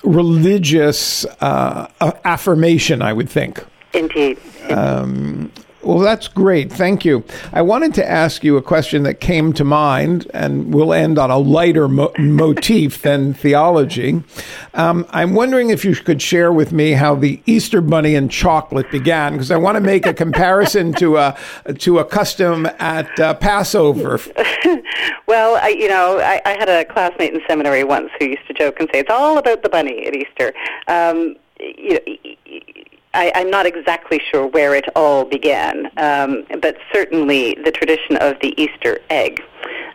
religious 0.02 1.24
uh, 1.40 1.90
affirmation, 2.24 3.02
I 3.02 3.12
would 3.12 3.28
think. 3.28 3.64
Indeed. 3.92 4.38
Um, 4.70 5.50
well, 5.86 6.00
that's 6.00 6.26
great. 6.26 6.72
Thank 6.72 7.04
you. 7.04 7.24
I 7.52 7.62
wanted 7.62 7.94
to 7.94 8.08
ask 8.08 8.42
you 8.42 8.56
a 8.56 8.62
question 8.62 9.04
that 9.04 9.20
came 9.20 9.52
to 9.52 9.64
mind, 9.64 10.28
and 10.34 10.74
we'll 10.74 10.92
end 10.92 11.16
on 11.18 11.30
a 11.30 11.38
lighter 11.38 11.86
mo- 11.86 12.12
motif 12.18 13.02
than 13.02 13.34
theology. 13.34 14.22
Um, 14.74 15.06
I'm 15.10 15.34
wondering 15.34 15.70
if 15.70 15.84
you 15.84 15.94
could 15.94 16.20
share 16.20 16.52
with 16.52 16.72
me 16.72 16.92
how 16.92 17.14
the 17.14 17.40
Easter 17.46 17.80
Bunny 17.80 18.16
and 18.16 18.30
chocolate 18.30 18.90
began, 18.90 19.34
because 19.34 19.52
I 19.52 19.56
want 19.56 19.76
to 19.76 19.80
make 19.80 20.06
a 20.06 20.14
comparison 20.14 20.92
to 20.94 21.18
a 21.18 21.36
to 21.78 22.00
a 22.00 22.04
custom 22.04 22.66
at 22.78 23.18
uh, 23.20 23.34
Passover. 23.34 24.18
well, 25.28 25.56
I, 25.62 25.68
you 25.68 25.88
know, 25.88 26.18
I, 26.18 26.42
I 26.44 26.50
had 26.58 26.68
a 26.68 26.84
classmate 26.84 27.32
in 27.32 27.40
seminary 27.46 27.84
once 27.84 28.10
who 28.18 28.26
used 28.26 28.46
to 28.48 28.54
joke 28.54 28.80
and 28.80 28.88
say 28.92 29.00
it's 29.00 29.10
all 29.10 29.38
about 29.38 29.62
the 29.62 29.68
bunny 29.68 30.04
at 30.06 30.14
Easter. 30.14 30.52
Um, 30.88 31.36
you 31.60 31.94
know, 31.94 32.00
I, 33.16 33.32
I'm 33.34 33.50
not 33.50 33.64
exactly 33.64 34.20
sure 34.30 34.46
where 34.46 34.74
it 34.74 34.84
all 34.94 35.24
began, 35.24 35.90
um, 35.96 36.44
but 36.60 36.76
certainly 36.92 37.54
the 37.64 37.72
tradition 37.72 38.16
of 38.16 38.38
the 38.40 38.54
Easter 38.60 39.00
egg. 39.10 39.42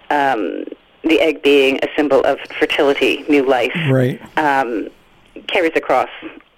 Um, 0.10 0.65
the 1.03 1.19
egg 1.19 1.41
being 1.41 1.79
a 1.84 1.88
symbol 1.95 2.23
of 2.23 2.39
fertility, 2.60 3.23
new 3.29 3.47
life, 3.47 3.75
right. 3.89 4.19
um, 4.38 4.88
carries 5.47 5.71
across 5.75 6.10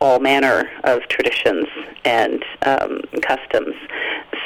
all 0.01 0.19
manner 0.19 0.69
of 0.83 1.01
traditions 1.07 1.67
and 2.03 2.43
um, 2.63 3.01
customs. 3.21 3.75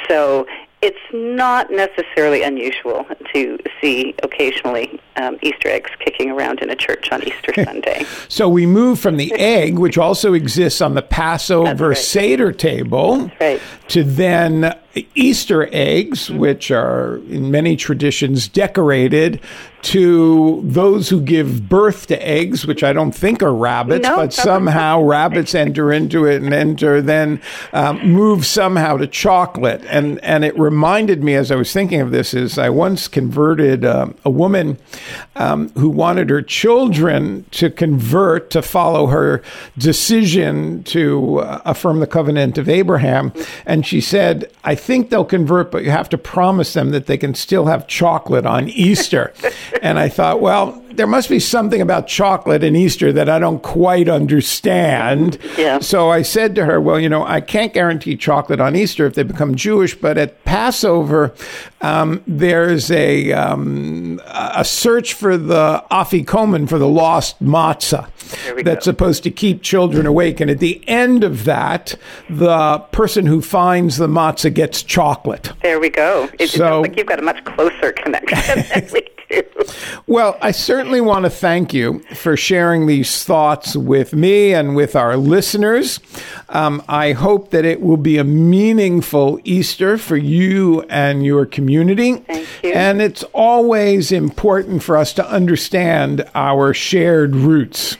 So 0.08 0.46
it's 0.80 0.98
not 1.12 1.70
necessarily 1.70 2.42
unusual 2.42 3.04
to 3.32 3.58
see 3.80 4.14
occasionally 4.22 5.00
um, 5.16 5.38
Easter 5.42 5.68
eggs 5.68 5.90
kicking 5.98 6.30
around 6.30 6.60
in 6.60 6.70
a 6.70 6.76
church 6.76 7.10
on 7.10 7.22
Easter 7.22 7.52
Sunday. 7.64 8.04
so 8.28 8.48
we 8.48 8.66
move 8.66 9.00
from 9.00 9.16
the 9.16 9.32
egg, 9.34 9.78
which 9.78 9.98
also 9.98 10.34
exists 10.34 10.80
on 10.80 10.94
the 10.94 11.02
Passover 11.02 11.88
right. 11.88 11.98
Seder 11.98 12.52
table, 12.52 13.30
right. 13.40 13.60
to 13.88 14.04
then 14.04 14.78
Easter 15.14 15.68
eggs, 15.72 16.30
which 16.30 16.70
are 16.70 17.16
in 17.28 17.50
many 17.50 17.76
traditions 17.76 18.48
decorated, 18.48 19.40
to 19.80 20.60
those 20.64 21.08
who 21.08 21.20
give 21.20 21.68
birth 21.68 22.08
to 22.08 22.26
eggs, 22.26 22.66
which 22.66 22.82
I 22.82 22.92
don't 22.92 23.12
think 23.12 23.42
are 23.42 23.54
rabbits, 23.54 24.02
no, 24.08 24.16
but 24.16 24.32
somehow 24.32 25.00
rabbits 25.02 25.54
enter 25.54 25.92
into 25.92 26.26
it 26.26 26.42
and 26.42 26.52
enter, 26.52 27.00
then 27.00 27.40
um, 27.72 28.00
move 28.00 28.44
somehow 28.44 28.96
to 28.96 29.06
chocolate. 29.06 29.84
And, 29.88 30.22
and 30.24 30.44
it 30.44 30.58
reminded 30.58 31.22
me 31.22 31.34
as 31.34 31.52
I 31.52 31.56
was 31.56 31.72
thinking 31.72 32.00
of 32.00 32.10
this 32.10 32.34
is 32.34 32.58
I 32.58 32.70
once 32.70 33.06
converted 33.06 33.84
um, 33.84 34.16
a 34.24 34.30
woman 34.30 34.78
um, 35.36 35.68
who 35.70 35.88
wanted 35.88 36.30
her 36.30 36.42
children 36.42 37.44
to 37.52 37.70
convert 37.70 38.50
to 38.50 38.62
follow 38.62 39.06
her 39.06 39.42
decision 39.76 40.82
to 40.84 41.38
uh, 41.38 41.62
affirm 41.64 42.00
the 42.00 42.06
covenant 42.06 42.58
of 42.58 42.68
Abraham. 42.68 43.32
And 43.64 43.86
she 43.86 44.00
said, 44.00 44.50
I 44.64 44.74
think 44.88 45.10
they'll 45.10 45.22
convert, 45.22 45.70
but 45.70 45.84
you 45.84 45.90
have 45.90 46.08
to 46.08 46.16
promise 46.16 46.72
them 46.72 46.92
that 46.92 47.04
they 47.04 47.18
can 47.18 47.34
still 47.34 47.66
have 47.66 47.86
chocolate 47.86 48.46
on 48.46 48.70
Easter. 48.70 49.34
and 49.82 49.98
I 49.98 50.08
thought, 50.08 50.40
well, 50.40 50.82
there 50.98 51.06
must 51.06 51.28
be 51.30 51.38
something 51.38 51.80
about 51.80 52.08
chocolate 52.08 52.64
and 52.64 52.76
Easter 52.76 53.12
that 53.12 53.28
I 53.28 53.38
don't 53.38 53.62
quite 53.62 54.08
understand. 54.08 55.38
Yeah. 55.56 55.78
So 55.78 56.10
I 56.10 56.22
said 56.22 56.56
to 56.56 56.64
her, 56.64 56.80
well, 56.80 56.98
you 56.98 57.08
know, 57.08 57.24
I 57.24 57.40
can't 57.40 57.72
guarantee 57.72 58.16
chocolate 58.16 58.58
on 58.60 58.74
Easter 58.74 59.06
if 59.06 59.14
they 59.14 59.22
become 59.22 59.54
Jewish, 59.54 59.94
but 59.94 60.18
at 60.18 60.44
Passover, 60.44 61.32
um, 61.80 62.20
there's 62.26 62.90
a 62.90 63.32
um, 63.32 64.20
a 64.26 64.64
search 64.64 65.14
for 65.14 65.36
the 65.38 65.84
afikomen 65.90 66.68
for 66.68 66.78
the 66.80 66.88
lost 66.88 67.40
matzah 67.42 68.08
that's 68.64 68.84
go. 68.86 68.90
supposed 68.90 69.22
to 69.22 69.30
keep 69.30 69.62
children 69.62 70.04
awake, 70.04 70.40
and 70.40 70.50
at 70.50 70.58
the 70.58 70.82
end 70.88 71.22
of 71.22 71.44
that, 71.44 71.94
the 72.28 72.78
person 72.90 73.24
who 73.26 73.40
finds 73.40 73.98
the 73.98 74.08
matzah 74.08 74.52
gets 74.52 74.82
chocolate. 74.82 75.52
There 75.62 75.78
we 75.78 75.90
go. 75.90 76.28
It, 76.40 76.48
So- 76.50 76.80
it 76.80 76.88
like 76.88 76.96
you've 76.98 77.06
got 77.06 77.20
a 77.20 77.22
much 77.22 77.42
closer 77.44 77.92
connection 77.92 78.64
than 78.74 78.88
we 78.92 79.00
do. 79.00 79.42
Well, 80.06 80.38
I 80.40 80.52
certainly 80.52 80.87
want 80.88 81.24
to 81.24 81.30
thank 81.30 81.72
you 81.72 82.00
for 82.14 82.36
sharing 82.36 82.86
these 82.86 83.24
thoughts 83.24 83.76
with 83.76 84.12
me 84.12 84.54
and 84.54 84.74
with 84.74 84.96
our 84.96 85.16
listeners. 85.16 86.00
Um, 86.48 86.82
I 86.88 87.12
hope 87.12 87.50
that 87.50 87.64
it 87.64 87.80
will 87.80 87.96
be 87.96 88.18
a 88.18 88.24
meaningful 88.24 89.38
Easter 89.44 89.98
for 89.98 90.16
you 90.16 90.82
and 90.82 91.24
your 91.24 91.46
community. 91.46 92.16
Thank 92.16 92.48
you. 92.62 92.72
And 92.72 93.00
it's 93.00 93.22
always 93.32 94.10
important 94.10 94.82
for 94.82 94.96
us 94.96 95.12
to 95.14 95.28
understand 95.28 96.28
our 96.34 96.74
shared 96.74 97.36
roots. 97.36 97.96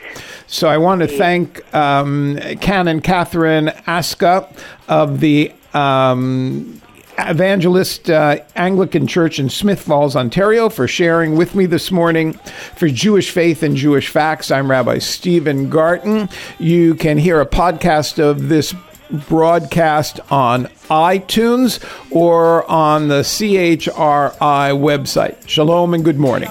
So 0.47 0.69
I 0.69 0.79
want 0.79 1.03
to 1.03 1.07
thank 1.07 1.75
um, 1.75 2.39
Canon 2.61 3.01
Catherine 3.01 3.69
Aska 3.87 4.49
of 4.89 5.21
the 5.21 5.53
um, 5.75 6.81
Evangelist 7.19 8.09
uh, 8.09 8.39
Anglican 8.55 9.07
Church 9.07 9.39
in 9.39 9.51
Smith 9.51 9.81
Falls, 9.81 10.15
Ontario, 10.15 10.69
for 10.69 10.87
sharing 10.87 11.37
with 11.37 11.55
me 11.55 11.67
this 11.67 11.91
morning. 11.91 12.35
For 12.77 12.89
Jewish 12.89 13.31
Faith 13.31 13.63
and 13.63 13.77
Jewish 13.77 14.09
Facts, 14.09 14.51
I'm 14.51 14.71
Rabbi 14.71 14.99
Stephen 14.99 15.69
Garten. 15.69 16.29
You 16.59 16.95
can 16.95 17.19
hear 17.19 17.41
a 17.41 17.47
podcast 17.47 18.23
of 18.23 18.49
this 18.49 18.75
broadcast 19.29 20.21
on 20.31 20.67
iTunes 20.91 21.83
or 22.13 22.71
on 22.71 23.09
the 23.09 23.23
CHRI 23.23 24.73
website. 24.73 25.49
Shalom 25.49 25.95
and 25.95 26.05
good 26.05 26.19
morning. 26.19 26.51